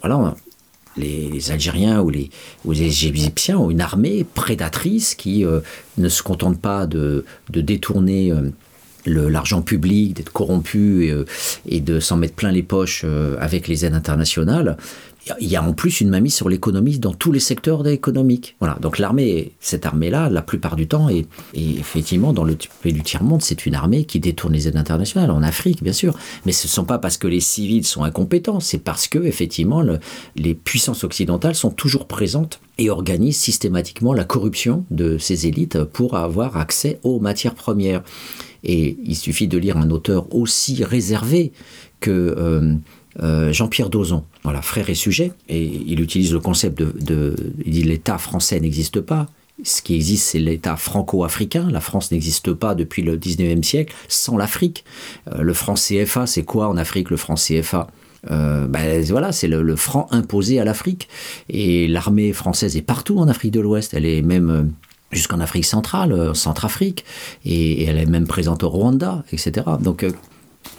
[0.00, 0.34] voilà,
[0.96, 2.30] les, Algériens ou les,
[2.64, 5.44] ou les, Égyptiens ont une armée prédatrice qui
[5.98, 8.32] ne se contente pas de, de détourner
[9.06, 11.24] l'argent public, d'être corrompu euh,
[11.68, 14.76] et, de s'en mettre plein les poches euh, avec les aides internationales,
[15.40, 18.56] il y a en plus une mamie sur l'économie dans tous les secteurs économiques.
[18.60, 18.76] Voilà.
[18.80, 23.42] Donc l'armée, cette armée-là, la plupart du temps, et, effectivement, dans le pays du tiers-monde,
[23.42, 26.16] c'est une armée qui détourne les aides internationales, en Afrique, bien sûr.
[26.44, 29.82] Mais ce ne sont pas parce que les civils sont incompétents, c'est parce que, effectivement,
[30.36, 36.16] les puissances occidentales sont toujours présentes et organisent systématiquement la corruption de ces élites pour
[36.16, 38.02] avoir accès aux matières premières.
[38.64, 41.52] Et il suffit de lire un auteur aussi réservé
[42.00, 42.74] que euh,
[43.22, 47.34] euh, Jean-Pierre Dozon, voilà, frère et sujet, et il utilise le concept de,
[47.64, 49.26] il dit l'État français n'existe pas.
[49.62, 51.70] Ce qui existe, c'est l'État franco-africain.
[51.70, 54.84] La France n'existe pas depuis le 19e siècle sans l'Afrique.
[55.32, 57.88] Euh, le franc CFA, c'est quoi en Afrique le franc CFA
[58.28, 61.08] ben voilà, c'est le, franc imposé à l'Afrique.
[61.48, 63.94] Et l'armée française est partout en Afrique de l'Ouest.
[63.94, 64.72] Elle est même
[65.12, 67.04] jusqu'en Afrique centrale, en euh, Centrafrique,
[67.44, 69.66] et, elle est même présente au Rwanda, etc.
[69.80, 70.10] Donc euh,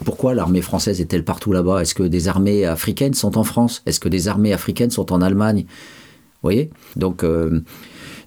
[0.04, 1.82] pourquoi l'armée française est-elle partout là-bas?
[1.82, 3.82] Est-ce que des armées africaines sont en France?
[3.86, 5.66] Est-ce que des armées africaines sont en Allemagne?
[5.68, 6.70] Vous voyez?
[6.96, 7.62] Donc euh,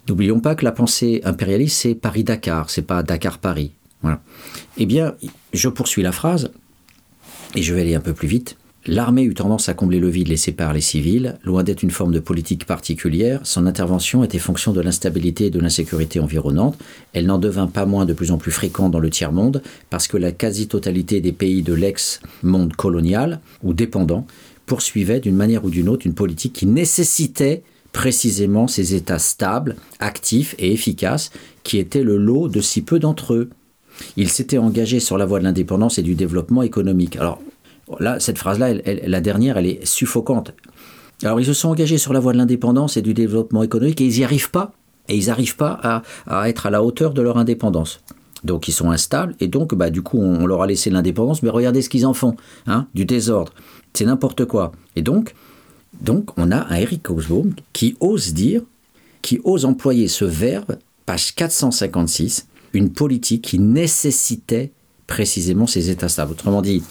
[0.09, 3.71] n'oublions pas que la pensée impérialiste, c'est Paris-Dakar, c'est pas Dakar-Paris.
[4.01, 4.21] Voilà.
[4.77, 5.13] Eh bien,
[5.53, 6.51] je poursuis la phrase,
[7.55, 8.57] et je vais aller un peu plus vite.
[8.87, 11.37] L'armée eut tendance à combler le vide laissé par les civils.
[11.43, 15.59] Loin d'être une forme de politique particulière, son intervention était fonction de l'instabilité et de
[15.59, 16.79] l'insécurité environnante.
[17.13, 20.17] Elle n'en devint pas moins de plus en plus fréquente dans le tiers-monde parce que
[20.17, 24.25] la quasi-totalité des pays de l'ex-monde colonial ou dépendant
[24.65, 30.55] poursuivaient d'une manière ou d'une autre une politique qui nécessitait précisément ces États stables, actifs
[30.57, 31.29] et efficaces
[31.63, 33.49] qui étaient le lot de si peu d'entre eux.
[34.17, 37.17] Ils s'étaient engagés sur la voie de l'indépendance et du développement économique.
[37.17, 37.41] Alors,
[37.99, 40.53] Là, cette phrase-là, la dernière, elle est suffocante.
[41.23, 44.05] Alors, ils se sont engagés sur la voie de l'indépendance et du développement économique et
[44.05, 44.73] ils n'y arrivent pas.
[45.07, 48.01] Et ils n'arrivent pas à, être à la hauteur de leur indépendance.
[48.43, 51.49] Donc, ils sont instables et donc, bah, du coup, on, leur a laissé l'indépendance, mais
[51.49, 52.35] regardez ce qu'ils en font,
[52.65, 53.53] hein, du désordre.
[53.93, 54.71] C'est n'importe quoi.
[54.95, 55.35] Et donc,
[56.01, 58.61] donc, on a un Eric Hobsbawm qui ose dire,
[59.21, 64.71] qui ose employer ce verbe, page 456, une politique qui nécessitait
[65.05, 66.31] précisément ces états stables.
[66.31, 66.83] Autrement dit,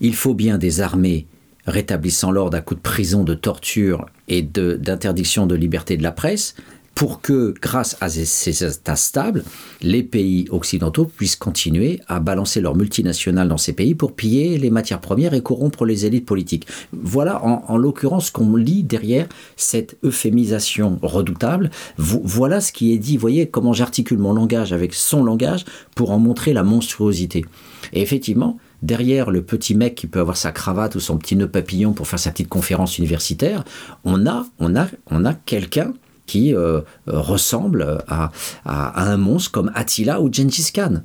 [0.00, 1.26] il faut bien des armées
[1.66, 6.54] rétablissant l'ordre à coups de prison, de torture et d'interdiction de, liberté de la presse,
[6.96, 9.44] pour que, grâce à ces états stables,
[9.82, 14.70] les pays occidentaux puissent continuer à balancer leurs multinationales dans ces pays pour piller les
[14.70, 16.66] matières premières et corrompre les élites politiques.
[16.94, 21.70] Voilà en, l'occurrence qu'on lit derrière cette euphémisation redoutable.
[21.98, 23.18] voilà ce qui est dit.
[23.18, 27.44] Voyez comment j'articule mon langage avec son langage pour en montrer la monstruosité.
[27.92, 31.48] Et effectivement, derrière le petit mec qui peut avoir sa cravate ou son petit nœud
[31.48, 33.64] papillon pour faire sa petite conférence universitaire,
[34.04, 35.92] on a, on a, on a quelqu'un
[36.26, 38.30] qui euh, ressemble à,
[38.64, 41.02] un monstre comme Attila ou Gengis Khan.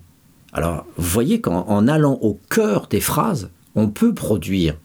[0.53, 4.76] Alors, vous voyez qu'en allant au cœur des phrases, on peut produire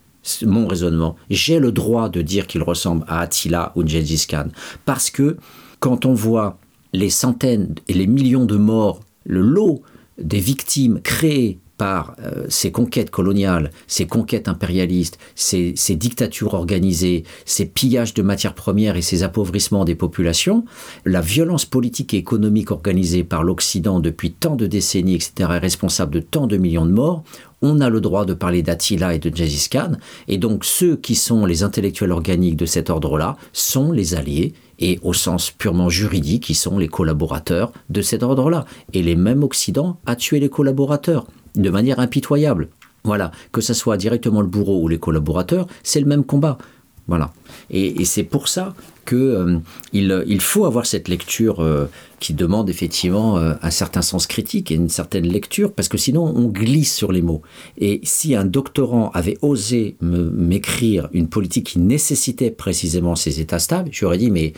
[0.43, 1.17] mon raisonnement.
[1.31, 4.49] J'ai le droit de dire qu'il ressemble à Attila ou Gengis Khan.
[4.85, 5.37] Parce que
[5.81, 6.59] quand on voit
[6.93, 9.83] les centaines et les millions de morts, le lot
[10.19, 17.67] des victimes créées par euh, ces conquêtes coloniales, ces conquêtes impérialistes, ces, dictatures organisées, ces
[17.67, 20.65] pillages de matières premières et ces appauvrissements des populations,
[21.05, 26.15] la violence politique et économique organisée par l'Occident depuis tant de décennies, etc., est responsable
[26.15, 27.25] de tant de millions de morts,
[27.63, 29.93] on a le droit de parler d'Attila et de Gengis Khan,
[30.29, 34.99] et donc ceux qui sont les intellectuels organiques de cet ordre-là sont les alliés, et
[35.03, 38.67] au sens purement juridique, qui sont les collaborateurs de cet ordre-là.
[38.93, 41.27] Et les mêmes Occident a tué les collaborateurs
[41.57, 42.69] de manière impitoyable.
[43.05, 46.59] Voilà, que ce soit directement le bourreau ou les collaborateurs, c'est le même combat.
[47.07, 47.33] Voilà.
[47.71, 48.75] Et, et c'est pour ça
[49.07, 51.87] qu'il euh, il faut avoir cette lecture euh,
[52.21, 56.25] qui demande effectivement euh, un certain sens critique et une certaine lecture, parce que sinon
[56.25, 57.43] on glisse sur les mots.
[57.79, 63.91] Et si un doctorant avait osé m'écrire une politique qui nécessitait précisément ces états stables,
[63.93, 64.55] j'aurais dit, mais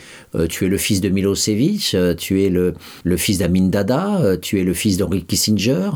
[0.47, 2.73] tu es le fils de Milosevic, tu es le,
[3.03, 5.91] le fils d'Amin Dada, tu es le fils d'Henri Kissinger,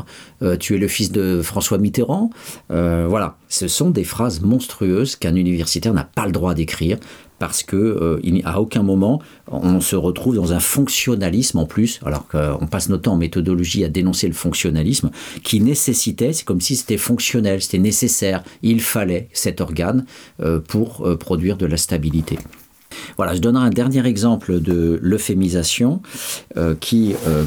[0.60, 2.30] tu es le fils de François Mitterrand.
[2.68, 6.98] Voilà, ce sont des phrases monstrueuses qu'un universitaire n'a pas le droit d'écrire
[7.44, 12.26] parce que euh, à aucun moment on se retrouve dans un fonctionnalisme en plus, alors
[12.26, 15.10] qu'on passe notre temps en méthodologie à dénoncer le fonctionnalisme,
[15.42, 20.06] qui nécessitait, c'est comme si c'était fonctionnel, c'était nécessaire, il fallait cet organe
[20.40, 22.38] euh, pour euh, produire de la stabilité.
[23.16, 26.02] Voilà, je donnerai un dernier exemple de l'euphémisation
[26.56, 27.44] euh, qui, euh,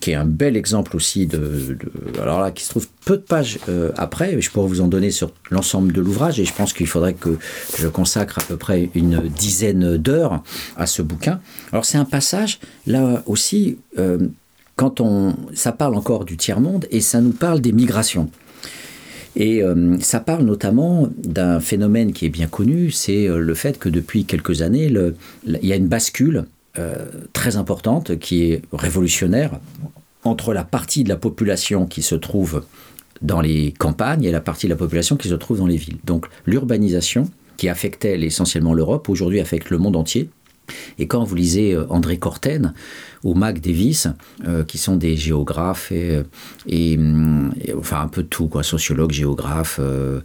[0.00, 1.78] qui est un bel exemple aussi de,
[2.20, 5.10] alors là qui se trouve peu de pages euh, après, je pourrais vous en donner
[5.10, 7.38] sur l'ensemble de l'ouvrage et je pense qu'il faudrait que
[7.78, 10.42] je consacre à peu près une dizaine d'heures
[10.76, 11.40] à ce bouquin.
[11.72, 13.78] Alors c'est un passage là aussi
[14.76, 18.30] quand on ça parle encore du tiers monde et ça nous parle des migrations.
[19.36, 23.78] Et euh, ça parle notamment d'un phénomène qui est bien connu, c'est euh, le fait
[23.78, 24.92] que depuis quelques années,
[25.44, 26.44] il y a une bascule
[26.78, 29.58] euh, très importante qui est révolutionnaire
[30.22, 32.64] entre la partie de la population qui se trouve
[33.22, 35.98] dans les campagnes et la partie de la population qui se trouve dans les villes.
[36.04, 40.30] Donc l'urbanisation qui affectait essentiellement l'Europe, aujourd'hui affecte le monde entier.
[40.98, 42.72] Et quand vous lisez euh, André Corten
[43.22, 44.08] ou Mac Davis,
[44.46, 46.22] euh, qui sont des géographes et,
[46.66, 50.20] et, et enfin un peu tout, quoi, sociologues, géographes, euh,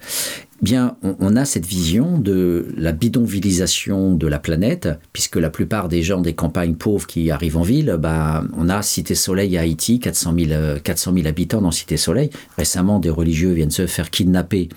[0.61, 6.03] bien on, a cette vision de la bidonvillisation de la planète, puisque la plupart des
[6.03, 9.99] gens des campagnes pauvres qui arrivent en ville, bah, on a Cité Soleil à Haïti,
[9.99, 12.29] 400 000, 400 000 habitants dans Cité Soleil.
[12.57, 14.69] Récemment, des religieux viennent se faire kidnapper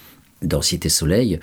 [0.42, 1.38] dans Soleil.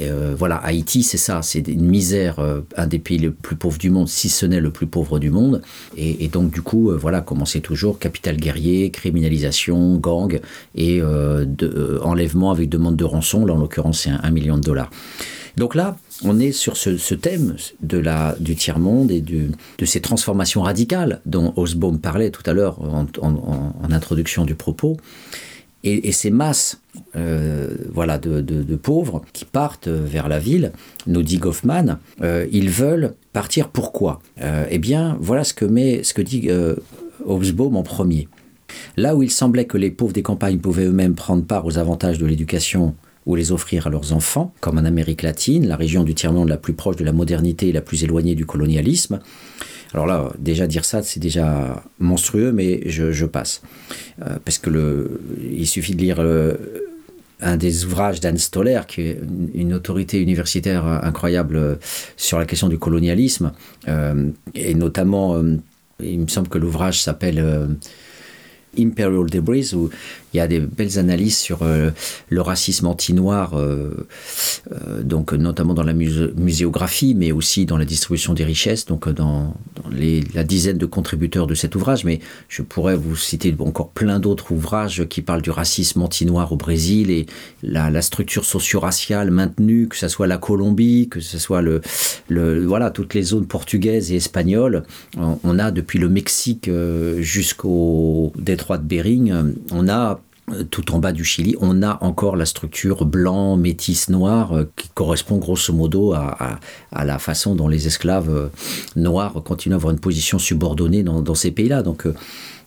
[0.00, 3.78] Euh, voilà, Haïti, c'est ça, c'est une misère, euh, un des pays les plus pauvres
[3.78, 5.62] du monde, si ce n'est le plus pauvre du monde.
[5.96, 10.40] Et, donc, du coup, euh, voilà, comme on toujours, capital guerrier, criminalisation, gang
[10.76, 13.44] et de, enlèvement avec demande de rançon.
[13.44, 14.90] Là, en l'occurrence, c'est un, million de dollars.
[15.56, 20.62] Donc là, on est sur ce, thème de la, du tiers-monde et de ces transformations
[20.62, 24.98] radicales dont Osbaum parlait tout à l'heure en introduction du propos.
[25.84, 26.80] Et, ces masses
[27.14, 30.72] euh, voilà, de, de, pauvres qui partent vers la ville,
[31.06, 34.20] nous dit Goffman, euh, ils veulent partir pourquoi?
[34.42, 36.74] Euh, Eh bien, voilà ce que, met, ce que dit euh,
[37.24, 38.26] Hobsbawm en premier.
[38.96, 42.18] Là où il semblait que les pauvres des campagnes pouvaient eux-mêmes prendre part aux avantages
[42.18, 42.94] de l'éducation
[43.24, 46.56] ou les offrir à leurs enfants, comme en Amérique latine, la région du tiers-monde la
[46.56, 49.20] plus proche de la modernité et la plus éloignée du colonialisme,
[49.94, 53.62] Alors là, déjà dire ça, c'est déjà monstrueux, mais je, passe.
[54.22, 56.54] Euh, parce que il suffit de lire euh,
[57.40, 59.20] un des ouvrages d'Anne Stoller, qui est
[59.54, 61.74] une, autorité universitaire incroyable euh,
[62.16, 63.52] sur la question du colonialisme,
[64.54, 65.42] et notamment,
[66.02, 67.68] il me semble que l'ouvrage s'appelle
[68.78, 69.72] Imperial Debris,
[70.34, 71.90] il y a des belles analyses sur euh,
[72.28, 74.06] le racisme anti-noir, euh,
[74.72, 79.08] euh, donc notamment dans la musé muséographie, mais aussi dans la distribution des richesses, donc
[79.08, 79.54] dans,
[79.90, 82.04] les, la dizaine de contributeurs de cet ouvrage.
[82.04, 86.56] Mais je pourrais vous citer encore plein d'autres ouvrages qui parlent du racisme anti-noir au
[86.56, 87.26] Brésil et
[87.62, 91.80] la, structure socio-raciale maintenue, que ce soit la Colombie, que ce soit le,
[92.28, 94.84] le, voilà, toutes les zones portugaises et espagnoles.
[95.16, 96.70] On, a depuis le Mexique
[97.18, 99.32] jusqu'au détroit de Bering,
[99.72, 100.20] on a
[100.70, 104.88] tout en bas du Chili, on a encore la structure blanc, métis, noir, euh, qui
[104.88, 106.58] correspond grosso modo à,
[106.92, 108.48] à, la façon dont les esclaves euh,
[108.96, 111.82] noirs continuent à avoir une position subordonnée dans, ces pays-là.
[111.82, 112.14] Donc euh,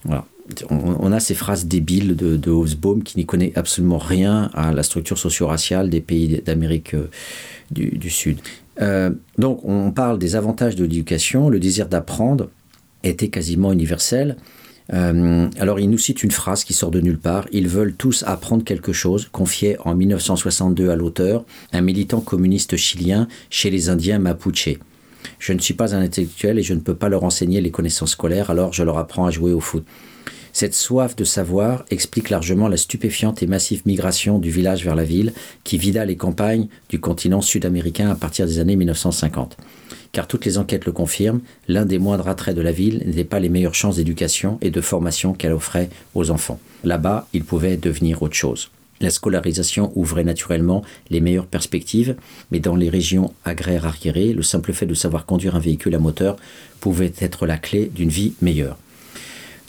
[0.04, 0.26] voilà.
[0.70, 4.84] On, a ces phrases débiles de, de Hobsbawm qui n'y connaît absolument rien à la
[4.84, 7.10] structure socio-raciale des pays d'Amérique euh,
[7.70, 8.40] du, Sud.
[8.82, 12.50] Euh, donc on parle des avantages de l'éducation, le désir d'apprendre
[13.04, 14.36] était quasiment universel.
[14.94, 17.48] Euh, alors il nous cite une phrase qui sort de nulle part.
[17.52, 23.28] Ils veulent tous apprendre quelque chose, confiait en 1962 à l'auteur, un militant communiste chilien
[23.50, 24.78] chez les Indiens Mapuche.
[25.40, 28.12] Je ne suis pas un intellectuel et je ne peux pas leur enseigner les connaissances
[28.12, 29.86] scolaires, alors je leur apprends à jouer au foot.
[30.54, 35.06] Cette soif de savoir explique largement la stupéfiante et massive migration du village vers la
[35.06, 39.56] ville qui vida les campagnes du continent sud-américain à partir des années 1950.
[40.12, 43.40] Car toutes les enquêtes le confirment, l'un des moindres attraits de la ville n'était pas
[43.40, 46.60] les meilleures chances d'éducation et de formation qu'elle offrait aux enfants.
[46.84, 48.70] Là-bas, ils pouvaient devenir autre chose.
[49.00, 52.16] La scolarisation ouvrait naturellement les meilleures perspectives,
[52.52, 56.00] mais dans les régions agraires arriérées, le simple fait de savoir conduire un véhicule à
[56.00, 56.36] moteur
[56.80, 58.78] pouvait être la clé d'une vie meilleure.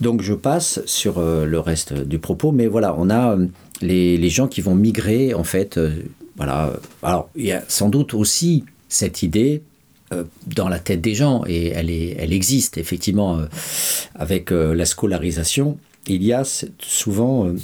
[0.01, 3.47] Donc je passe sur euh, le reste du propos, mais voilà, on a euh,
[3.81, 5.93] les, les gens qui vont migrer, en fait, euh,
[6.37, 6.73] voilà.
[7.03, 9.63] Alors, il y a sans doute aussi cette idée
[10.47, 13.47] dans la tête des gens, et elle, est, elle existe effectivement euh,
[14.15, 16.43] avec euh, la scolarisation, il y a
[16.81, 17.57] souvent euh,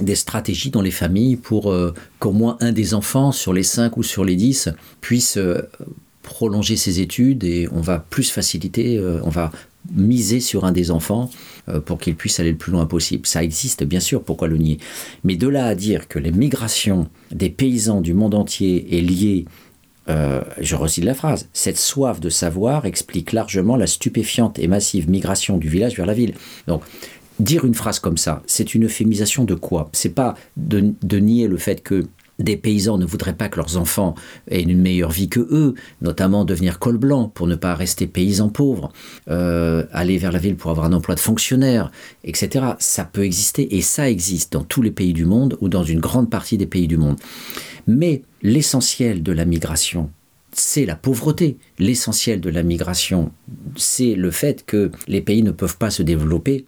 [0.00, 3.96] des stratégies dans les familles pour euh, qu'au moins un des enfants sur les 5
[3.96, 4.70] ou sur les 10
[5.00, 5.62] puisse euh,
[6.22, 9.52] prolonger ses études et on va plus faciliter, euh, on va
[9.92, 11.30] miser sur un des enfants
[11.68, 13.26] euh, pour qu'il puisse aller le plus loin possible.
[13.26, 14.78] Ça existe bien sûr, pourquoi le nier?
[15.22, 19.44] Mais de là à dire que les migrations des paysans du monde entier est liée
[20.08, 21.48] euh, je recite la phrase.
[21.52, 26.14] Cette soif de savoir explique largement la stupéfiante et massive migration du village vers la
[26.14, 26.34] ville.
[26.66, 26.82] Donc,
[27.40, 29.88] dire une phrase comme ça, c'est une euphémisation de quoi?
[29.92, 32.06] C'est pas de, nier le fait que
[32.40, 34.16] des paysans ne voudraient pas que leurs enfants
[34.50, 38.48] aient une meilleure vie que eux, notamment devenir col blanc pour ne pas rester paysans
[38.48, 38.92] pauvres,
[39.30, 41.92] euh, aller vers la ville pour avoir un emploi de fonctionnaire,
[42.24, 42.66] etc.
[42.80, 46.00] Ça peut exister et ça existe dans tous les pays du monde ou dans une
[46.00, 47.18] grande partie des pays du monde.
[47.86, 50.10] Mais l'essentiel de la migration,
[50.52, 51.58] c'est la pauvreté.
[51.78, 53.32] L'essentiel de la migration,
[53.76, 56.64] c'est le fait que les pays ne peuvent pas se développer.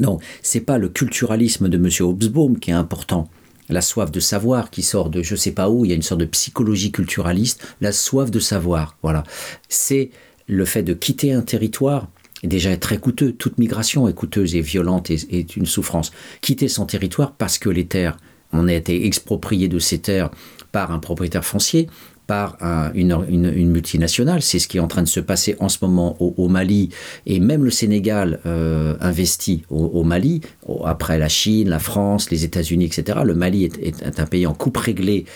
[0.00, 1.88] Non, c'est pas le culturalisme de M.
[2.00, 3.28] Hobsbawm qui est important.
[3.68, 6.02] La soif de savoir qui sort de je sais pas où, il y a une
[6.02, 9.22] sorte de psychologie culturaliste, la soif de savoir, voilà.
[9.68, 10.10] C'est
[10.46, 12.08] le fait de quitter un territoire
[12.44, 13.32] est déjà très coûteux.
[13.32, 16.12] Toute migration est coûteuse et violente et est une souffrance.
[16.42, 18.18] Quitter son territoire parce que les terres,
[18.54, 20.30] on a été exproprié de ces terres
[20.72, 21.88] par un propriétaire foncier,
[22.26, 24.40] par un- une, multinationale.
[24.40, 26.88] C'est ce qui est en train de se passer en ce moment au, Mali.
[27.26, 30.40] Et même le Sénégal euh, investit au, Mali,
[30.86, 33.18] après la Chine, la France, les États-Unis, etc.
[33.24, 35.26] Le Mali est, un pays en coupe réglée.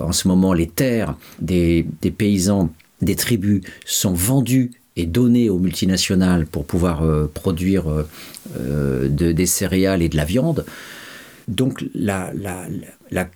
[0.00, 1.84] En ce moment, les terres des,
[2.16, 2.70] paysans,
[3.02, 7.84] des tribus sont vendues et données aux multinationales pour pouvoir euh, produire
[8.58, 10.64] euh, de- des céréales et de la viande.
[11.48, 12.30] Donc la,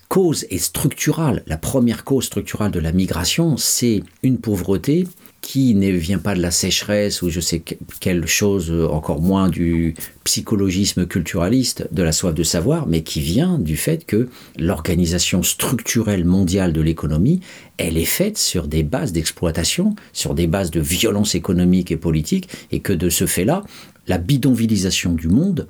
[0.08, 1.42] cause est structurale.
[1.46, 5.08] La première cause structurale de la migration, c'est une pauvreté
[5.40, 9.48] qui ne vient pas de la sécheresse ou je sais que- quelle chose, encore moins
[9.48, 15.42] du psychologisme culturaliste, de la soif de savoir, mais qui vient du fait que l'organisation
[15.42, 17.40] structurelle mondiale de l'économie,
[17.76, 22.48] elle est faite sur des bases d'exploitation, sur des bases de violence économique et politique,
[22.70, 23.64] et que de ce fait-là,
[24.06, 25.66] la bidonvillisation du monde,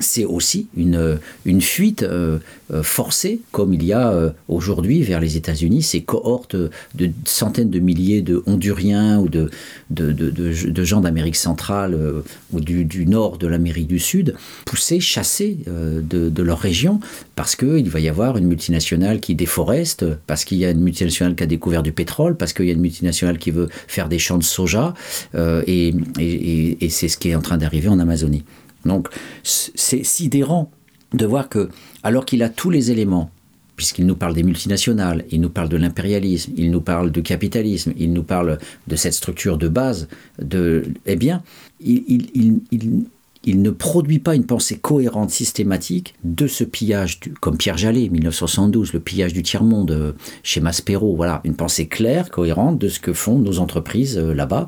[0.00, 2.38] c'est aussi une, une fuite euh,
[2.72, 7.70] euh, forcée, comme il y a euh, aujourd'hui vers les États-Unis, ces cohortes de centaines
[7.70, 9.50] de milliers de Honduriens ou de,
[9.90, 12.22] de, de, de- gens d'Amérique centrale euh,
[12.52, 17.00] ou du, du nord de l'Amérique du Sud, poussés, chassés euh, de, leur région,
[17.36, 21.34] parce qu'il va y avoir une multinationale qui déforeste, parce qu'il y a une multinationale
[21.36, 24.18] qui a découvert du pétrole, parce qu'il y a une multinationale qui veut faire des
[24.18, 24.94] champs de soja,
[25.34, 28.42] euh, et- et- et c'est ce qui est en train d'arriver en Amazonie.
[28.84, 29.08] Donc
[29.42, 30.70] c'est sidérant
[31.12, 31.68] de voir que,
[32.02, 33.30] alors qu'il a tous les éléments,
[33.76, 37.92] puisqu'il nous parle des multinationales, il nous parle de l'impérialisme, il nous parle du capitalisme,
[37.96, 40.06] il nous parle de cette structure de base,
[40.40, 41.42] de, eh bien,
[41.80, 48.10] il, ne produit pas une pensée cohérente, systématique de ce pillage, du- comme Pierre Jallet,
[48.10, 50.12] 1972, le pillage du tiers-monde euh,
[50.42, 51.16] chez Maspero.
[51.16, 54.66] Voilà, une pensée claire, cohérente de ce que font nos entreprises euh, là-bas.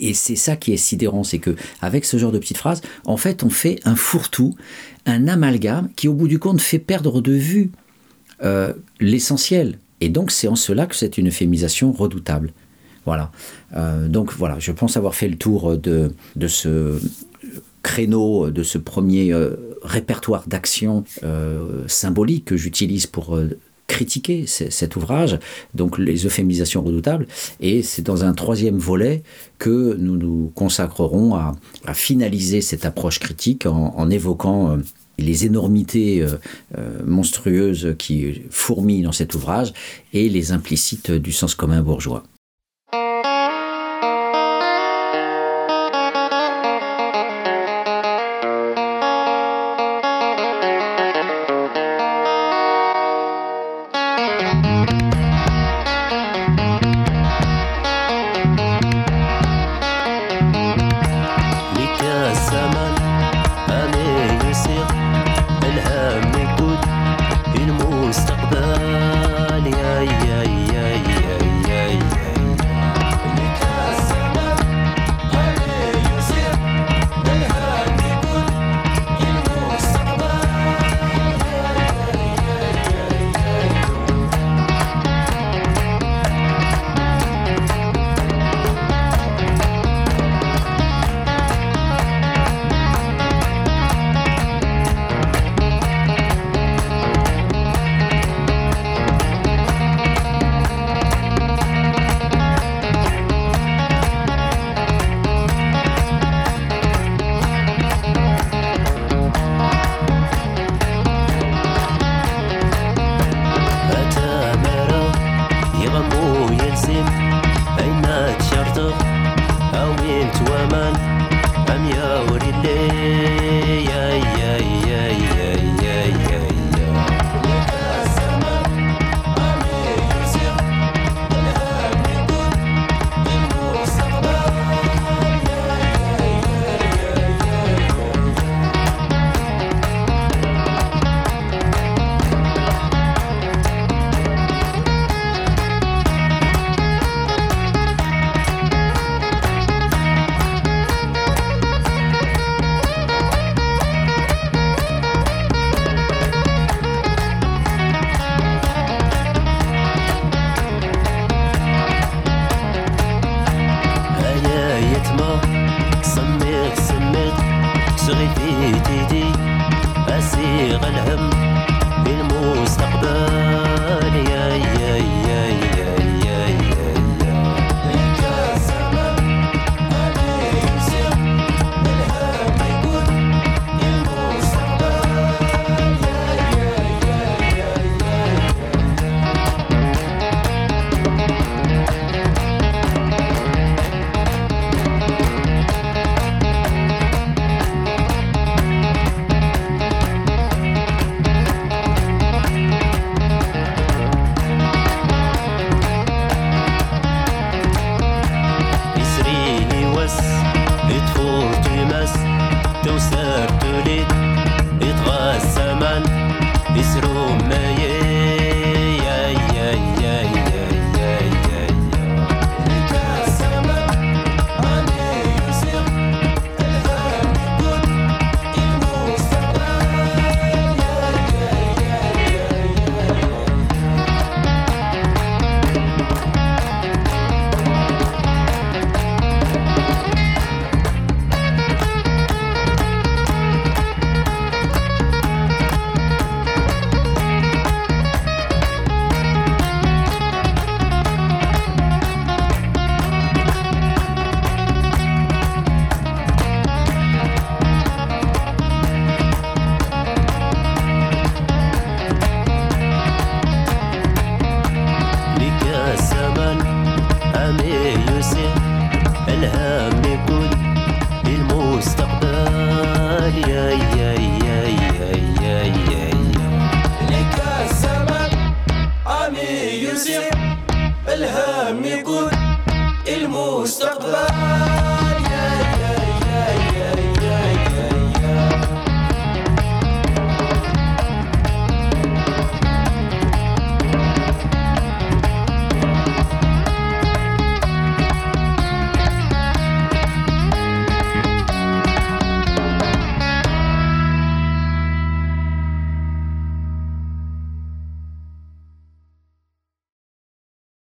[0.00, 3.16] Et c'est ça qui est sidérant, c'est que avec ce genre de petites phrases, en
[3.16, 4.54] fait, on fait un fourre-tout,
[5.06, 7.70] un amalgame qui, au bout du compte, fait perdre de vue
[8.42, 9.78] euh, l'essentiel.
[10.00, 12.52] Et donc, c'est en cela que c'est une euphémisation redoutable.
[13.06, 13.30] Voilà.
[13.76, 16.12] Euh, donc, voilà, je pense avoir fait le tour de,
[16.46, 16.98] ce
[17.82, 23.38] créneau, de ce premier euh, répertoire d'actions euh, symboliques que j'utilise pour
[23.90, 25.38] critiquer cet ouvrage,
[25.74, 27.26] donc les euphémisations redoutables,
[27.60, 29.22] et c'est dans un troisième volet
[29.58, 31.56] que nous nous consacrerons à,
[31.92, 34.76] finaliser cette approche critique en, en évoquant euh,
[35.18, 36.36] les énormités euh,
[36.78, 39.72] euh, monstrueuses qui fourmillent dans cet ouvrage
[40.12, 42.22] et les implicites du sens commun bourgeois.